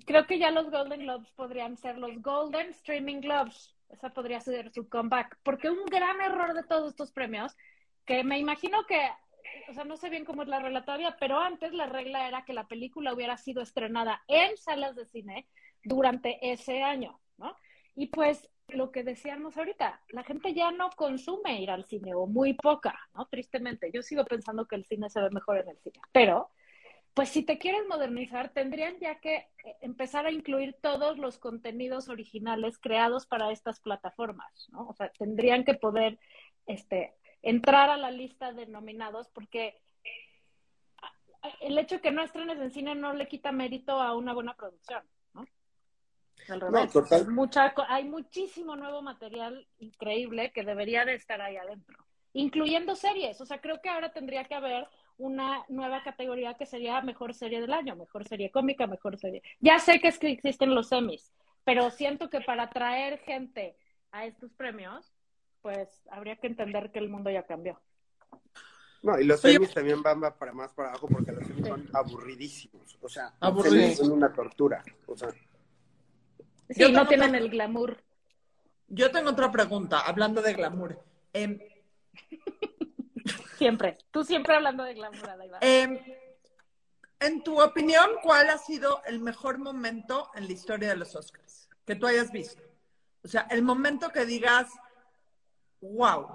[0.06, 4.72] Creo que ya los Golden Globes podrían ser los Golden Streaming Globes esa podría ser
[4.72, 5.38] su comeback.
[5.42, 7.56] Porque un gran error de todos estos premios,
[8.04, 9.00] que me imagino que,
[9.68, 12.52] o sea, no sé bien cómo es la relatoria, pero antes la regla era que
[12.52, 15.46] la película hubiera sido estrenada en salas de cine
[15.84, 17.56] durante ese año, ¿no?
[17.94, 22.26] Y pues lo que decíamos ahorita, la gente ya no consume ir al cine o
[22.26, 23.26] muy poca, ¿no?
[23.26, 26.50] Tristemente, yo sigo pensando que el cine se ve mejor en el cine, pero
[27.14, 32.08] pues si te quieres modernizar, tendrían ya que eh, empezar a incluir todos los contenidos
[32.08, 34.88] originales creados para estas plataformas, ¿no?
[34.88, 36.18] O sea, tendrían que poder
[36.66, 39.78] este, entrar a la lista de nominados porque
[41.60, 44.54] el hecho de que no estrenes en cine no le quita mérito a una buena
[44.54, 45.02] producción,
[45.34, 45.44] ¿no?
[46.48, 46.94] Al revés.
[47.28, 51.98] Mucha, hay muchísimo nuevo material increíble que debería de estar ahí adentro,
[52.32, 53.40] incluyendo series.
[53.40, 57.60] O sea, creo que ahora tendría que haber una nueva categoría que sería mejor serie
[57.60, 59.42] del año, mejor serie cómica, mejor serie.
[59.60, 61.32] Ya sé que, es que existen los semis,
[61.64, 63.76] pero siento que para atraer gente
[64.10, 65.12] a estos premios,
[65.60, 67.80] pues habría que entender que el mundo ya cambió.
[69.02, 72.96] No, y los semis también van para más para abajo porque los semis son aburridísimos.
[73.00, 73.32] O sea,
[73.96, 74.82] son una tortura.
[75.06, 75.28] O sea.
[76.70, 78.02] Sí, no tienen el glamour.
[78.88, 81.02] Yo tengo otra pregunta, hablando de glamour.
[81.32, 81.82] Eh,
[83.62, 83.96] Siempre.
[84.10, 85.20] Tú siempre hablando de glamour,
[85.60, 86.18] eh,
[87.20, 91.68] en tu opinión, ¿cuál ha sido el mejor momento en la historia de los Oscars
[91.84, 92.60] que tú hayas visto?
[93.22, 94.68] O sea, el momento que digas,
[95.80, 96.26] wow.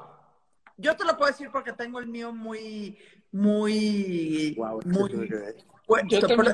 [0.78, 2.98] Yo te lo puedo decir porque tengo el mío muy,
[3.34, 5.12] muy, wow, muy.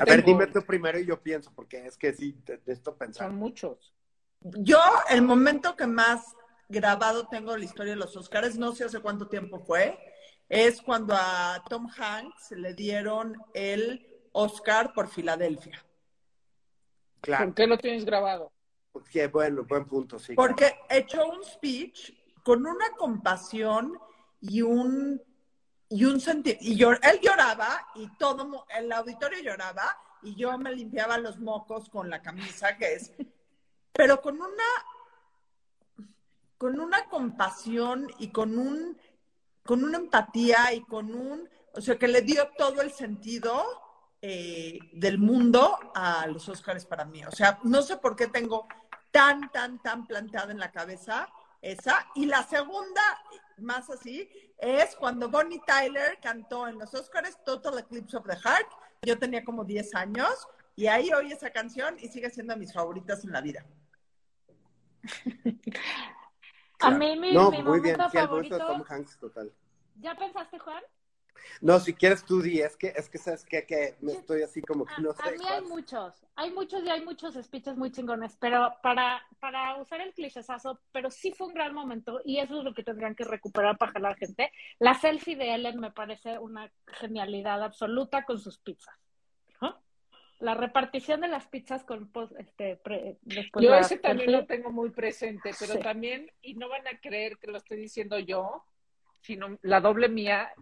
[0.00, 3.28] a ver, dime tú primero y yo pienso, porque es que sí, de, esto pensar.
[3.28, 3.94] Son muchos.
[4.40, 6.34] yo, el momento que más
[6.68, 9.96] grabado tengo la historia de los Oscars, no sé hace cuánto tiempo fue,
[10.54, 15.84] es cuando a Tom Hanks le dieron el Oscar por Filadelfia.
[17.20, 17.46] Claro.
[17.46, 18.52] ¿Por qué lo tienes grabado?
[18.92, 20.34] Porque, bueno, buen punto, sí.
[20.34, 22.12] Porque echó un speech
[22.44, 23.98] con una compasión
[24.40, 25.20] y un
[25.88, 26.58] y un sentido.
[26.60, 32.08] Y él lloraba y todo el auditorio lloraba y yo me limpiaba los mocos con
[32.08, 33.12] la camisa, que es.
[33.92, 34.64] Pero con una.
[36.58, 38.96] con una compasión y con un.
[39.64, 41.48] Con una empatía y con un.
[41.72, 43.64] O sea, que le dio todo el sentido
[44.22, 47.24] eh, del mundo a los Óscares para mí.
[47.24, 48.68] O sea, no sé por qué tengo
[49.10, 51.28] tan, tan, tan planteada en la cabeza
[51.60, 52.06] esa.
[52.14, 53.02] Y la segunda,
[53.58, 58.68] más así, es cuando Bonnie Tyler cantó en los Oscars Total Eclipse of the Heart.
[59.02, 60.46] Yo tenía como 10 años
[60.76, 63.66] y ahí oí esa canción y sigue siendo mis favoritas en la vida.
[66.80, 67.96] A mí mi, no, muy bien.
[67.96, 68.58] favorito...
[68.58, 69.52] Tom Hanks total.
[70.00, 70.82] ¿Ya pensaste, Juan?
[71.60, 74.62] No, si quieres tú di, es que, es que sabes que, que me estoy así
[74.62, 75.28] como que no sé.
[75.28, 79.76] A mí hay muchos, hay muchos y hay muchos speeches muy chingones, pero para, para
[79.76, 83.14] usar el clichésazo, pero sí fue un gran momento y eso es lo que tendrían
[83.14, 84.50] que recuperar para jalar gente.
[84.78, 89.03] La selfie de Ellen me parece una genialidad absoluta con sus pizzas.
[90.44, 92.78] La repartición de las pizzas con este
[93.22, 97.38] después Yo ese también lo tengo muy presente, pero también, y no van a creer
[97.38, 98.62] que lo estoy diciendo yo,
[99.22, 100.52] sino la doble mía,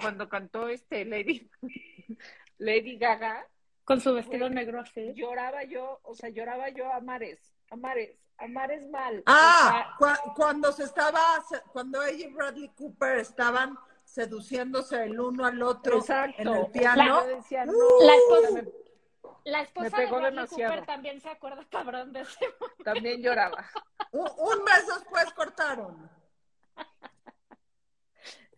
[0.00, 1.50] cuando cantó este Lady,
[2.58, 3.46] Lady Gaga.
[3.84, 5.12] Con su vestido negro así.
[5.14, 9.22] Lloraba yo, o sea, lloraba yo a mares, a mares, a mares mal.
[9.26, 9.94] Ah,
[10.34, 11.20] cuando se estaba,
[11.70, 16.02] cuando ella y Bradley Cooper estaban seduciéndose el uno al otro
[16.38, 17.20] en el piano.
[17.20, 18.62] La, decía, no, la esposa,
[19.44, 22.46] la esposa de Bradley Cooper también se acuerda cabrón de ese
[22.84, 23.64] También lloraba.
[24.12, 26.10] un mes después cortaron.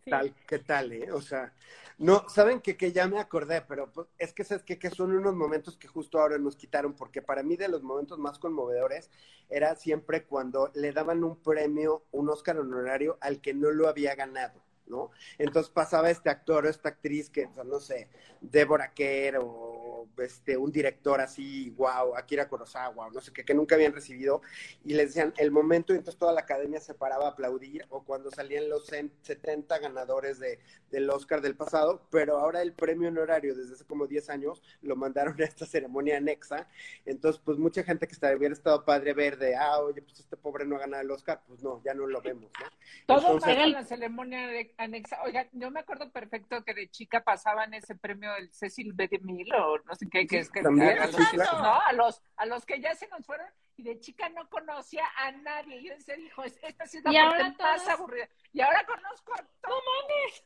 [0.09, 1.11] Tal, ¿qué tal, eh?
[1.12, 1.55] O sea,
[1.97, 5.16] no, saben que, que ya me acordé, pero pues, es que sabes que, que son
[5.16, 9.11] unos momentos que justo ahora nos quitaron, porque para mí de los momentos más conmovedores
[9.49, 14.14] era siempre cuando le daban un premio, un Oscar honorario al que no lo había
[14.14, 14.62] ganado.
[14.87, 15.11] ¿no?
[15.39, 18.09] Entonces pasaba este actor o esta actriz que, no sé,
[18.41, 19.74] Débora Kerr o
[20.19, 24.43] este, un director así, wow, Akira Kurosawa, no sé qué, que nunca habían recibido,
[24.85, 28.03] y les decían el momento, y entonces toda la academia se paraba a aplaudir, o
[28.05, 30.59] cuando salían los 70 ganadores de,
[30.91, 34.97] del Oscar del pasado, pero ahora el premio honorario, desde hace como 10 años, lo
[34.97, 36.69] mandaron a esta ceremonia anexa,
[37.05, 40.65] entonces pues mucha gente que hubiera estado padre ver de, ah, oye, pues este pobre
[40.65, 42.67] no ha ganado el Oscar, pues no, ya no lo vemos, ¿no?
[43.07, 44.49] Todo en la ceremonia
[44.79, 49.09] anexa, oiga, yo me acuerdo perfecto que de chica pasaban ese premio del Cecil B.
[49.09, 52.65] DeMille o no sé qué, que es que a los, no, a los, a los
[52.65, 53.47] que ya se nos fueron
[53.77, 55.83] y de chica no conocía a nadie.
[55.83, 58.29] Yo decía, dijo, esta sí es la parte más aburrida.
[58.53, 60.45] Y ahora conozco a todos.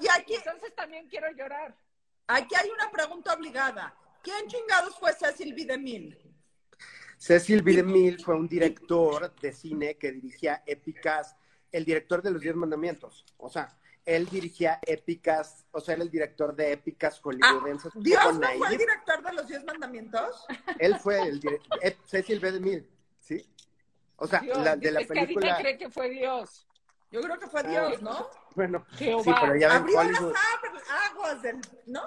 [0.00, 1.76] y aquí, Entonces también quiero llorar.
[2.28, 3.94] Aquí hay una pregunta obligada.
[4.22, 5.66] ¿Quién chingados fue Cecil B.
[5.66, 6.18] DeMille?
[7.18, 7.74] Cecil B.
[7.74, 11.36] DeMille fue un director de cine que dirigía épicas,
[11.70, 13.24] el director de los Diez Mandamientos.
[13.36, 17.92] O sea, él dirigía épicas, o sea, era el director de épicas hollywoodenses.
[17.94, 20.46] Ah, ¿Dios no fue el director de los Diez Mandamientos?
[20.78, 22.52] Él fue el director, eh, Cecil B.
[22.52, 22.88] DeMille,
[23.18, 23.44] ¿sí?
[24.14, 25.56] O sea, la, de la es película...
[25.56, 26.66] Que cree que fue Dios.
[27.10, 28.30] Yo creo que fue ah, Dios, ¿no?
[28.54, 30.32] Bueno, sí, pero ya ven Abrió Hollywood...
[30.32, 31.60] las aguas del...
[31.86, 32.02] ¿no?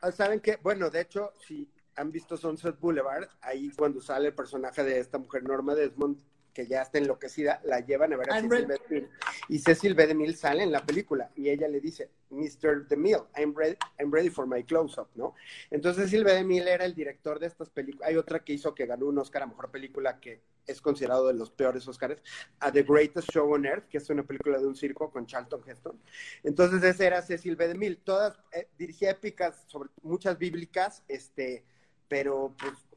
[0.00, 0.56] Ah, ¿Saben qué?
[0.62, 5.18] Bueno, de hecho, si han visto Sunset Boulevard, ahí cuando sale el personaje de esta
[5.18, 6.18] mujer Norma Desmond,
[6.58, 8.80] que ya está enloquecida, la llevan a ver a Cecil B.
[8.88, 9.08] DeMille.
[9.48, 10.08] Y Cecil B.
[10.08, 12.88] DeMille sale en la película y ella le dice, Mr.
[12.88, 15.36] DeMille, I'm ready, I'm ready for my close-up, ¿no?
[15.70, 16.34] Entonces Cecil B.
[16.34, 18.08] DeMille era el director de estas películas.
[18.08, 21.34] Hay otra que hizo que ganó un Oscar a Mejor Película que es considerado de
[21.34, 22.20] los peores Oscars,
[22.58, 25.62] a The Greatest Show on Earth, que es una película de un circo con Charlton
[25.64, 25.96] Heston.
[26.42, 27.68] Entonces ese era Cecil B.
[27.68, 28.00] DeMille.
[28.02, 31.64] Todas, eh, dirigía épicas, sobre muchas bíblicas, este,
[32.08, 32.87] pero pues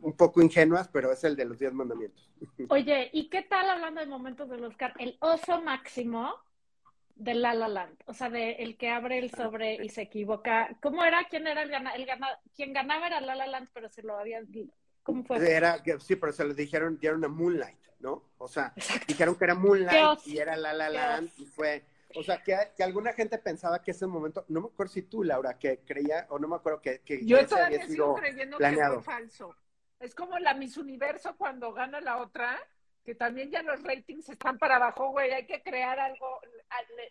[0.00, 2.30] un poco ingenuas, pero es el de los diez mandamientos.
[2.68, 4.94] Oye, ¿y qué tal hablando de momentos del Oscar?
[4.98, 6.34] El oso máximo
[7.14, 10.76] de La La Land, o sea, de el que abre el sobre y se equivoca.
[10.80, 11.24] ¿Cómo era?
[11.28, 12.00] ¿Quién era el ganador?
[12.00, 12.08] El
[12.56, 14.48] quien ganaba era La La Land, pero se lo habían...
[15.02, 15.50] ¿Cómo fue?
[15.50, 18.30] Era, sí, pero se lo dijeron, dieron a Moonlight, ¿no?
[18.38, 18.72] O sea,
[19.06, 21.84] dijeron que era Moonlight y era La La Land y fue
[22.16, 25.24] o sea, que, que, alguna gente pensaba que ese momento, no me acuerdo si tú,
[25.24, 29.02] Laura, que creía, o no me acuerdo que, que Yo todavía sigo creyendo que fue
[29.02, 29.56] falso.
[30.00, 32.58] Es como la Miss Universo cuando gana la otra,
[33.04, 36.40] que también ya los ratings están para abajo, güey, hay que crear algo,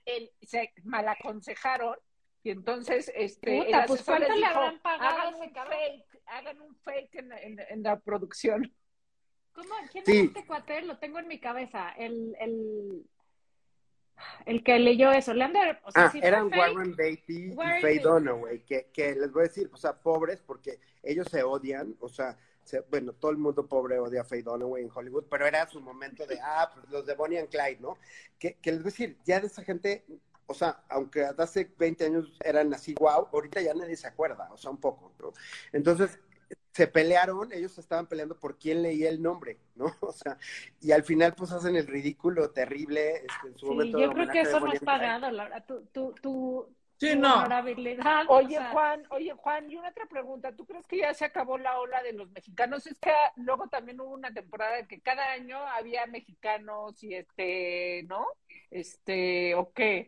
[0.05, 1.97] el, se malaconsejaron,
[2.43, 7.59] y entonces, este, Puta, pues le dijo, hagan un fake, hagan un fake en, en,
[7.69, 8.73] en la producción.
[9.53, 9.69] ¿Cómo?
[9.91, 10.81] ¿Quién es este cuate?
[10.81, 11.91] Lo tengo en mi cabeza.
[11.91, 13.05] El, el,
[14.45, 15.33] el que leyó eso.
[15.33, 19.47] Leander, o sea, ah, eran Warren Beatty y Faye Dunaway, que, que les voy a
[19.47, 22.37] decir, o sea, pobres porque ellos se odian, o sea,
[22.89, 26.25] bueno, todo el mundo pobre odia a Faye Dunaway en Hollywood, pero era su momento
[26.25, 27.97] de, ah, pues los de Bonnie and Clyde, ¿no?
[28.39, 30.05] Que, que les voy a decir, ya de esa gente,
[30.45, 34.57] o sea, aunque hace 20 años eran así, wow, ahorita ya nadie se acuerda, o
[34.57, 35.33] sea, un poco, ¿no?
[35.73, 36.19] Entonces,
[36.71, 39.85] se pelearon, ellos estaban peleando por quién leía el nombre, ¿no?
[40.01, 40.37] O sea,
[40.79, 43.99] y al final pues hacen el ridículo terrible este, en su sí, momento.
[43.99, 45.61] Yo creo que eso no es pagado, Laura.
[45.65, 47.43] Tu, tu, tu, sí, no.
[48.29, 50.55] Oye, Juan, oye, Juan, y una otra pregunta.
[50.55, 52.87] ¿Tú crees que ya se acabó la ola de los mexicanos?
[52.87, 58.03] Es que luego también hubo una temporada en que cada año había mexicanos y este,
[58.07, 58.25] ¿no?
[58.69, 60.07] Este, ¿o qué?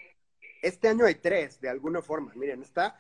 [0.62, 2.32] Este año hay tres, de alguna forma.
[2.36, 2.98] Miren, está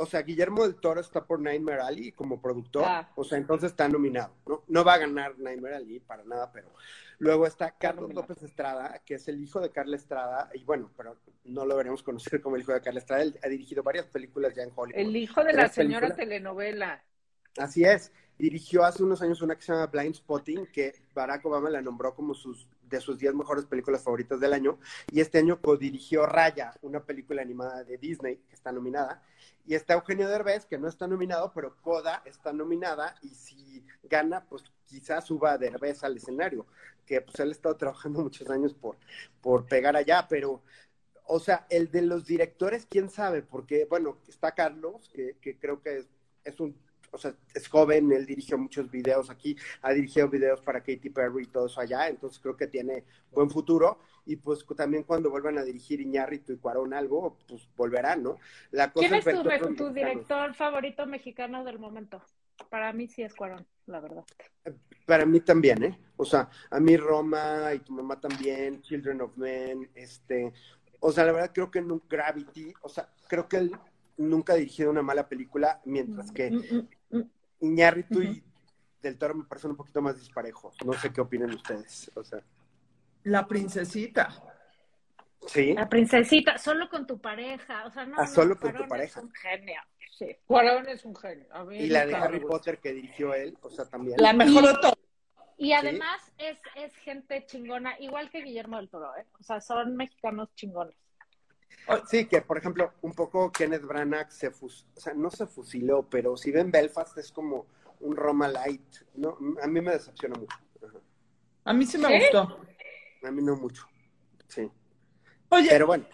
[0.00, 3.12] o sea, Guillermo del Toro está por Nightmare Alley como productor, ah.
[3.14, 4.64] o sea, entonces está nominado, ¿no?
[4.66, 6.72] No va a ganar Nightmare Alley para nada, pero
[7.18, 11.18] luego está Carlos López Estrada, que es el hijo de Carla Estrada, y bueno, pero
[11.44, 14.54] no lo veremos conocer como el hijo de Carla Estrada, él ha dirigido varias películas
[14.54, 14.98] ya en Hollywood.
[15.00, 17.04] El hijo de la señora telenovela.
[17.58, 21.70] Así es, dirigió hace unos años una que se llama Blind Spotting, que Barack Obama
[21.70, 24.78] la nombró como sus de sus 10 mejores películas favoritas del año,
[25.12, 29.22] y este año codirigió Raya, una película animada de Disney que está nominada,
[29.64, 34.44] y está Eugenio Derbez, que no está nominado, pero Coda está nominada, y si gana,
[34.44, 36.66] pues quizás suba Derbez al escenario,
[37.06, 38.96] que pues él ha estado trabajando muchos años por,
[39.40, 40.60] por pegar allá, pero
[41.32, 45.80] o sea, el de los directores, quién sabe, porque, bueno, está Carlos, que, que creo
[45.80, 46.08] que es,
[46.42, 46.74] es, un
[47.10, 51.44] o sea, es joven, él dirigió muchos videos aquí, ha dirigido videos para Katy Perry
[51.44, 53.98] y todo eso allá, entonces creo que tiene buen futuro.
[54.26, 58.38] Y pues también cuando vuelvan a dirigir Iñárritu y Cuarón algo, pues volverán, ¿no?
[58.70, 62.22] La cosa ¿Quién es, tu, tu director favorito mexicano del momento?
[62.68, 64.24] Para mí sí es Cuarón, la verdad.
[65.06, 65.98] Para mí también, ¿eh?
[66.16, 70.52] O sea, a mí Roma y tu mamá también, Children of Men, este,
[71.00, 73.72] o sea, la verdad creo que no Gravity, o sea, creo que él
[74.18, 76.50] nunca ha dirigido una mala película, mientras que
[77.60, 78.42] Iñárritu y
[79.02, 80.76] Del Toro me parecen un poquito más disparejos.
[80.84, 82.10] No sé qué opinan ustedes.
[82.14, 82.40] O sea.
[83.24, 84.28] La princesita.
[85.46, 85.72] Sí.
[85.74, 87.86] La princesita, solo con tu pareja.
[87.86, 88.16] O sea, no.
[88.18, 89.20] Ah, solo con tu pareja.
[89.20, 89.80] Es un genio.
[90.18, 90.36] Sí.
[90.46, 91.46] Cuarón es un genio.
[91.72, 94.16] y la de Harry Potter que dirigió él, o sea, también.
[94.20, 94.92] La mejor de todo.
[95.56, 99.26] Y además es, es gente chingona, igual que Guillermo del Toro, ¿eh?
[99.38, 100.96] O sea, son mexicanos chingones.
[102.08, 106.06] Sí, que por ejemplo, un poco Kenneth Branagh se fus o sea, no se fusiló,
[106.08, 107.66] pero si ven Belfast es como
[108.00, 109.36] un Roma Light, ¿no?
[109.62, 110.56] A mí me decepcionó mucho.
[111.64, 112.60] A mí sí me gustó.
[113.22, 113.86] A mí no mucho,
[114.48, 114.70] sí.
[115.48, 116.06] Oye, pero bueno.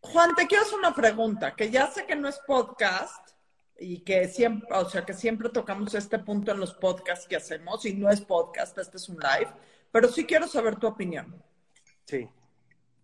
[0.00, 3.30] Juan, te quiero hacer una pregunta, que ya sé que no es podcast
[3.78, 7.84] y que siempre, o sea, que siempre tocamos este punto en los podcasts que hacemos
[7.84, 9.50] y no es podcast, este es un live,
[9.90, 11.42] pero sí quiero saber tu opinión.
[12.04, 12.28] Sí.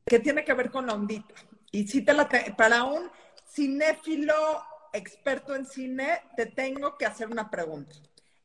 [0.07, 1.34] ¿Qué tiene que ver con la ondita?
[1.73, 3.11] Y si te la para un
[3.49, 4.62] cinéfilo
[4.93, 7.97] experto en cine, te tengo que hacer una pregunta.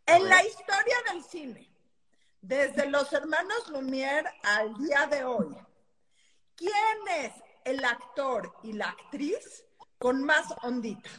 [0.06, 1.70] En la historia del cine,
[2.42, 5.54] desde los hermanos Lumière al día de hoy,
[6.56, 7.34] ¿quién es
[7.66, 9.66] el actor y la actriz
[9.98, 11.10] con más ondita?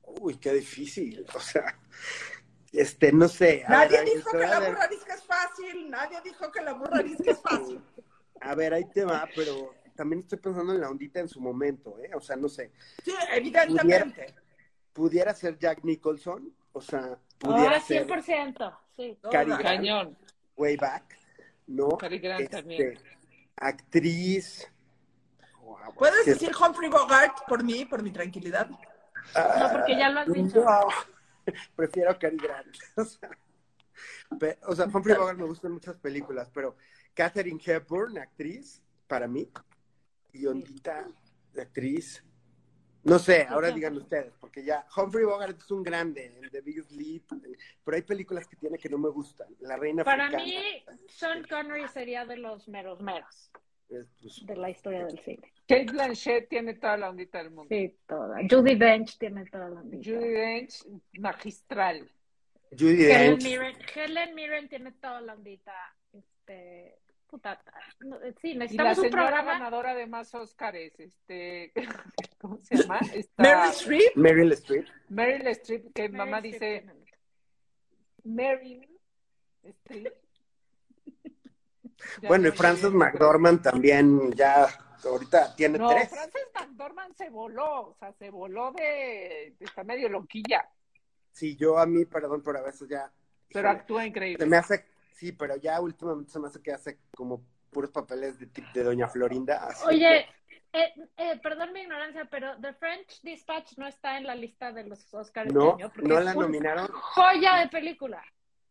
[0.00, 1.26] Uy, qué difícil.
[1.34, 1.78] O sea,
[2.72, 3.64] este, no sé.
[3.68, 7.84] Nadie dijo que la burrarisca es fácil, nadie dijo que la burrarisca es fácil.
[8.40, 11.98] A ver, ahí te va, pero también estoy pensando en la ondita en su momento,
[11.98, 12.10] ¿eh?
[12.14, 12.72] O sea, no sé.
[13.02, 14.34] Sí, evidentemente.
[14.92, 19.18] Pudiera, ser Jack Nicholson, o sea, pudiera ah, 100%, sí.
[19.30, 20.16] Cary Cañón.
[20.56, 21.18] Way back,
[21.66, 21.88] ¿no?
[21.98, 22.98] Cary Grant este, también.
[23.56, 24.70] Actriz.
[25.98, 28.68] ¿Puedes decir Humphrey Bogart por mí, por mi tranquilidad?
[28.68, 30.64] no, porque ya lo has dicho.
[31.76, 32.76] Prefiero Cary Grant.
[34.66, 36.76] O sea, Humphrey Bogart me gustan muchas películas, pero
[37.14, 39.48] Catherine Hepburn, actriz, para mí,
[40.34, 41.08] y Ondita,
[41.54, 42.24] la actriz.
[43.04, 46.82] No sé, ahora digan ustedes, porque ya Humphrey Bogart es un grande, el de Big
[46.84, 47.24] Sleep,
[47.84, 49.48] pero hay películas que tiene que no me gustan.
[49.60, 50.56] La Reina Para mí,
[51.08, 53.50] Sean Connery sería de los meros meros
[53.88, 55.52] pues, de la historia del cine.
[55.66, 57.68] Kate Blanchett tiene toda la ondita del mundo.
[57.68, 58.36] Sí, toda.
[58.48, 60.10] Judy Dench tiene toda la ondita.
[60.10, 60.86] Judy Dench,
[61.18, 62.10] magistral.
[62.70, 65.74] Judy Helen Mirren, Helen Mirren tiene toda la ondita.
[66.12, 66.98] Este,
[68.40, 69.52] sí, necesitamos un programa.
[69.52, 71.72] ganadora de más Oscars, este,
[72.38, 73.00] ¿cómo se llama?
[73.36, 74.16] Meryl Streep.
[74.16, 74.86] Meryl Streep.
[75.08, 76.84] Meryl Streep, que mamá dice
[78.24, 78.88] Meryl
[79.62, 80.14] Streep.
[82.28, 84.66] bueno, y Frances McDormand también ya
[85.04, 86.08] ahorita tiene no, tres.
[86.08, 90.68] Frances McDormand se voló, o sea, se voló de, está medio loquilla.
[91.32, 93.12] Sí, yo a mí, perdón, por a veces ya.
[93.52, 94.44] Pero actúa increíble.
[94.44, 94.84] Se me hace
[95.14, 99.08] Sí, pero ya últimamente se me hace que hace como puros papeles de, de Doña
[99.08, 99.68] Florinda.
[99.86, 100.26] Oye,
[100.72, 104.84] eh, eh, perdón mi ignorancia, pero The French Dispatch no está en la lista de
[104.84, 105.92] los Oscars no, año.
[106.02, 106.88] No la nominaron.
[106.88, 108.22] Joya de película.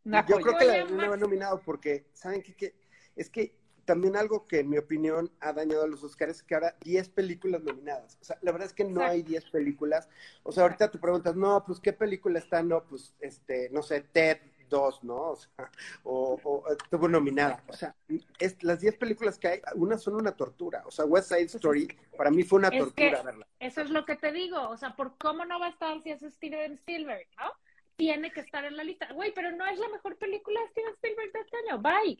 [0.03, 2.75] Yo creo que la no nominado porque, ¿saben qué?
[3.15, 6.55] Es que también algo que en mi opinión ha dañado a los Oscars es que
[6.55, 8.17] ahora 10 películas nominadas.
[8.21, 10.09] O sea, la verdad es que no hay 10 películas.
[10.43, 12.61] O sea, ahorita te preguntas, no, pues ¿qué película está?
[12.63, 14.39] No, pues, este, no sé, Ted
[14.73, 15.31] dos, ¿no?
[15.31, 15.71] O sea,
[16.03, 17.63] o, estuvo nominada.
[17.67, 17.95] O sea,
[18.39, 20.83] es, las 10 películas que hay, unas son una tortura.
[20.85, 23.47] O sea, West Side Story para mí fue una tortura verla.
[23.59, 24.69] Eso es lo que te digo.
[24.69, 27.51] O sea, ¿por cómo no va a estar si es Steven Spielberg, no?
[27.95, 29.07] Tiene que estar en la lista.
[29.13, 31.79] Güey, pero no es la mejor película de Steven Spielberg de este año.
[31.79, 32.19] Bye.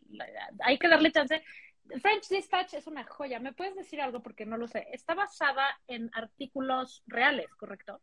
[0.64, 1.44] Hay que darle chance.
[2.02, 3.40] French Dispatch es una joya.
[3.40, 4.22] ¿Me puedes decir algo?
[4.22, 4.88] Porque no lo sé.
[4.92, 8.00] Está basada en artículos reales, ¿correcto?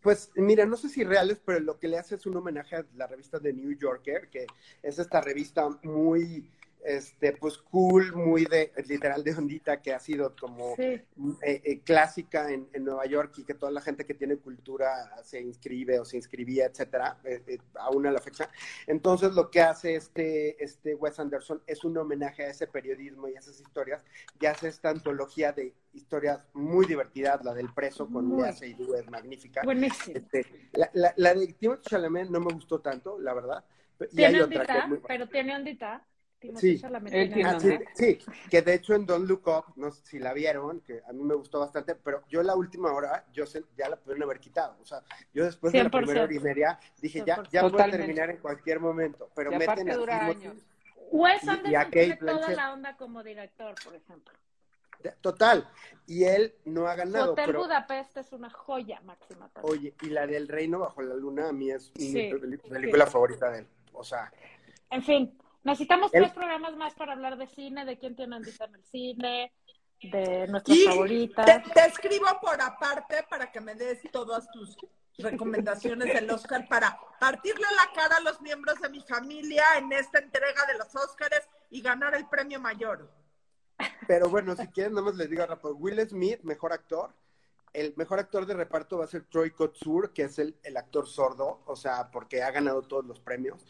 [0.00, 2.86] Pues mira, no sé si reales, pero lo que le hace es un homenaje a
[2.94, 4.46] la revista de New Yorker, que
[4.82, 6.48] es esta revista muy
[6.86, 11.04] este, pues cool, muy de, literal de ondita, que ha sido como eh,
[11.42, 14.88] eh, clásica en, Nueva York y que toda la gente que tiene cultura
[15.24, 18.48] se inscribe o se inscribía, etcétera, eh, aún a la fecha.
[18.86, 23.34] Entonces, lo que hace este, este Wes Anderson es un homenaje a ese periodismo y
[23.34, 24.04] a esas historias,
[24.40, 29.10] y hace esta antología de historias muy divertidas, la del preso con Lea Seydoux es
[29.10, 29.62] magnífica.
[30.06, 33.64] Este, la, la, la, de Timothée Chalamet no me gustó tanto, la verdad.
[34.14, 36.06] Tiene ondita, pero tiene ondita.
[36.56, 36.82] Sí,
[37.44, 38.18] ah, sí, sí,
[38.50, 41.22] que de hecho en Don't Look Up, no sé si la vieron, que a mí
[41.22, 43.44] me gustó bastante, pero yo la última hora, yo
[43.76, 44.76] ya la pudieron haber quitado.
[44.80, 47.90] O sea, yo después de la primera hora y media dije, ya, ya voy a
[47.90, 49.96] terminar en cualquier momento, pero meten a
[51.10, 54.34] Wes Anderson tiene toda la onda como director, por ejemplo.
[55.20, 55.68] Total,
[56.06, 57.32] y él no ha ganado.
[57.32, 59.50] Hotel Budapest es una joya máxima.
[59.62, 62.32] Oye, y la del Reino bajo la Luna a mí es mi
[62.68, 63.66] película favorita de él.
[63.92, 64.32] O sea.
[64.90, 68.76] En fin, Necesitamos tres programas más para hablar de cine, de quién tiene Andita en
[68.76, 69.52] el cine,
[70.00, 71.44] de nuestras favoritas.
[71.74, 74.76] Te, escribo por aparte para que me des todas tus
[75.18, 80.20] recomendaciones del Oscar para partirle la cara a los miembros de mi familia en esta
[80.20, 83.10] entrega de los Oscars y ganar el premio mayor.
[84.06, 85.74] Pero bueno, si quieren, nada más les digo rápido.
[85.74, 87.12] Will Smith, mejor actor.
[87.72, 91.08] El mejor actor de reparto va a ser Troy Kotsur, que es el, el actor
[91.08, 93.66] sordo, o sea, porque ha ganado todos los premios.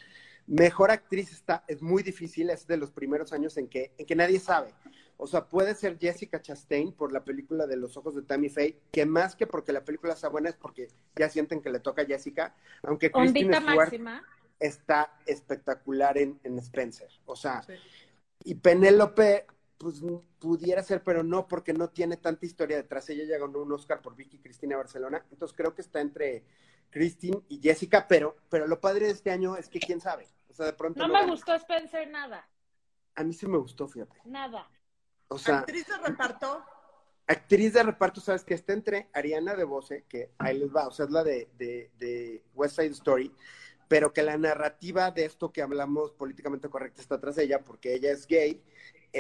[0.47, 4.15] Mejor actriz está, es muy difícil, es de los primeros años en que, en que
[4.15, 4.73] nadie sabe.
[5.19, 8.79] O sea, puede ser Jessica Chastain por la película de Los Ojos de Tammy Faye,
[8.93, 12.03] que más que porque la película sea buena es porque ya sienten que le toca
[12.03, 13.93] a Jessica, aunque Kristen Stewart
[14.61, 17.09] está espectacular en, Spencer.
[17.25, 17.63] O sea,
[18.45, 19.47] y Penélope,
[19.79, 20.03] pues
[20.39, 23.09] pudiera ser, pero no, porque no tiene tanta historia detrás.
[23.11, 26.45] Ella ya ganó un Oscar por Vicky Cristina Barcelona, entonces creo que está entre
[26.91, 30.27] Christine y Jessica, pero, pero lo padre de este año es que quién sabe.
[30.49, 31.07] O sea, de pronto.
[31.07, 32.49] No me gustó Spencer nada.
[33.15, 34.17] A mí sí me gustó, fíjate.
[34.25, 34.69] Nada.
[35.29, 35.59] O sea.
[35.59, 36.65] ¿Actriz de reparto?
[37.27, 40.93] Actriz de reparto, sabes que está entre Ariana de Bose, que ahí les va, o
[40.93, 43.35] sea, es la de, de, de West Side Story,
[43.89, 48.13] pero que la narrativa de esto que hablamos políticamente correcta está tras ella, porque ella
[48.13, 48.63] es gay,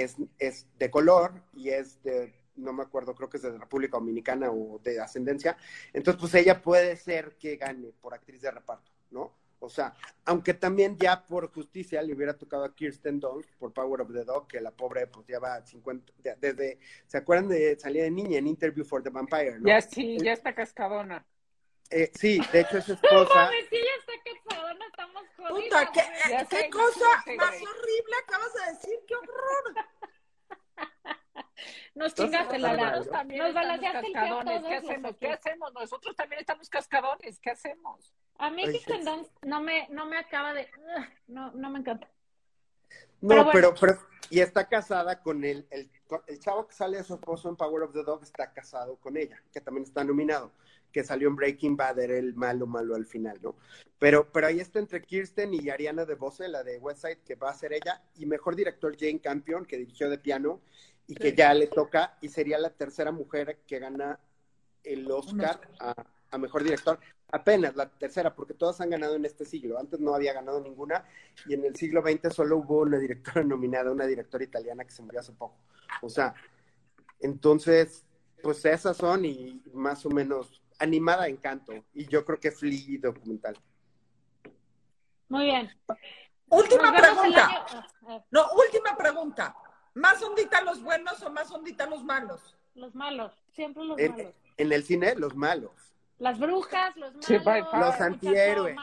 [0.03, 3.99] es, es de color y es de no me acuerdo, creo que es de República
[3.99, 5.59] Dominicana o de ascendencia.
[5.93, 9.35] Entonces, pues ella puede ser que gane por actriz de reparto, ¿no?
[9.59, 9.95] O sea,
[10.25, 14.25] aunque también ya por justicia le hubiera tocado a Kirsten Dunst por Power of the
[14.25, 18.39] Dog, que la pobre pues ya va 50, desde, ¿se acuerdan de salir de niña
[18.39, 19.59] en Interview for the Vampire?
[19.59, 19.67] ¿no?
[19.69, 21.27] Ya sí, ya está cascadona.
[21.91, 23.45] Eh, sí, de hecho es esposa.
[23.45, 25.63] No sí, ya está cascadona, estamos jodidos.
[25.65, 27.07] Puta, ¿qué, ¿qué cosa
[27.37, 28.99] más horrible acabas de decir?
[29.07, 29.75] ¡Qué horror!
[31.95, 32.97] Nos chingaste la lana.
[32.97, 35.17] Nos balanceaste el ¿Qué hacemos?
[35.17, 35.73] ¿Qué hacemos?
[35.73, 37.39] Nosotros también estamos cascadones.
[37.41, 38.13] ¿Qué hacemos?
[38.39, 40.69] A mí Kirsten Dunst no me, no me acaba de...
[41.27, 42.09] No, no me encanta.
[43.21, 45.91] No, pero, pero, y está casada con el, el,
[46.27, 49.17] el chavo que sale de su esposo en Power of the Dog, está casado con
[49.17, 50.53] ella, que también está nominado,
[50.97, 53.55] que salió en Breaking Bad, era el malo, malo al final, ¿no?
[53.99, 57.35] Pero, pero ahí está entre Kirsten y Ariana de Bose, la de West Side, que
[57.35, 60.63] va a ser ella, y mejor director Jane Campion, que dirigió de piano,
[61.07, 64.19] y que ya le toca y sería la tercera mujer que gana
[64.83, 66.99] el Oscar a, mejor director.
[67.31, 69.79] Apenas la tercera, porque todas han ganado en este siglo.
[69.79, 71.05] Antes no había ganado ninguna
[71.45, 75.03] y en el siglo XX solo hubo una directora nominada, una directora italiana que se
[75.03, 75.59] murió hace poco.
[76.01, 76.35] O sea,
[77.21, 78.07] entonces,
[78.43, 81.73] pues esas son y más o menos animada encanto.
[81.95, 83.57] Y yo creo que Flea documental.
[85.29, 85.71] Muy bien.
[86.49, 87.67] Última pregunta.
[88.07, 89.57] Ah, no, última pregunta.
[89.95, 92.57] ¿Más ondita los buenos o más ondita los malos?
[92.75, 94.35] Los malos, siempre los malos.
[94.59, 95.73] En el cine, los malos.
[96.19, 97.15] Las brujas, los
[97.45, 97.73] malos.
[97.73, 98.77] los antihéroes.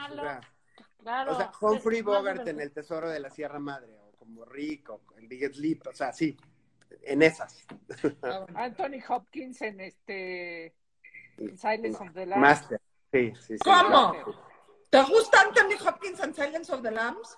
[1.00, 1.32] Claro.
[1.32, 5.00] O sea, Humphrey Bogart en El Tesoro de la Sierra Madre, o como Rick, o
[5.16, 6.36] en Big Sleep, o sea, sí,
[7.02, 7.66] en esas.
[8.22, 10.74] Ah, Anthony Hopkins en este
[11.56, 12.40] Silence of the Lambs.
[12.40, 12.80] Master,
[13.12, 13.58] sí, sí, sí.
[13.64, 14.14] ¿Cómo?
[14.90, 17.36] ¿Te gusta Anthony Hopkins en Silence of the Lambs?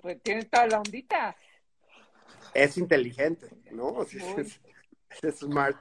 [0.00, 1.36] Pues tiene toda la ondita.
[2.54, 4.04] Es inteligente, ¿no?
[4.04, 4.60] Sí, es,
[5.22, 5.76] es, smart.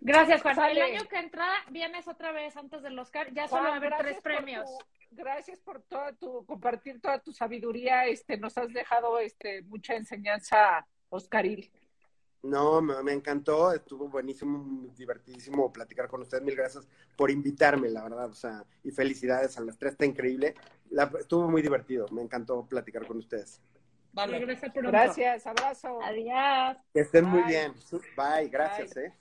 [0.00, 0.58] Gracias, Juan.
[0.70, 3.32] El año que entra vienes otra vez antes del Oscar.
[3.32, 4.68] Ya solo va a haber tres premios.
[5.10, 8.06] gracias por todo tu compartir toda tu sabiduría.
[8.06, 11.70] Este, nos has dejado este mucha enseñanza, Oscaril.
[12.46, 16.44] No, me, encantó, estuvo buenísimo, divertidísimo platicar con ustedes.
[16.44, 16.86] Mil gracias
[17.16, 20.54] por invitarme, la verdad, o sea, y felicidades a las tres, está increíble.
[21.18, 23.60] estuvo muy divertido, me encantó platicar con ustedes.
[24.12, 24.38] Vale,
[24.74, 25.98] gracias, abrazo.
[26.02, 26.78] Adiós.
[26.94, 27.74] Que estén muy bien.
[28.16, 29.12] Bye, gracias, eh.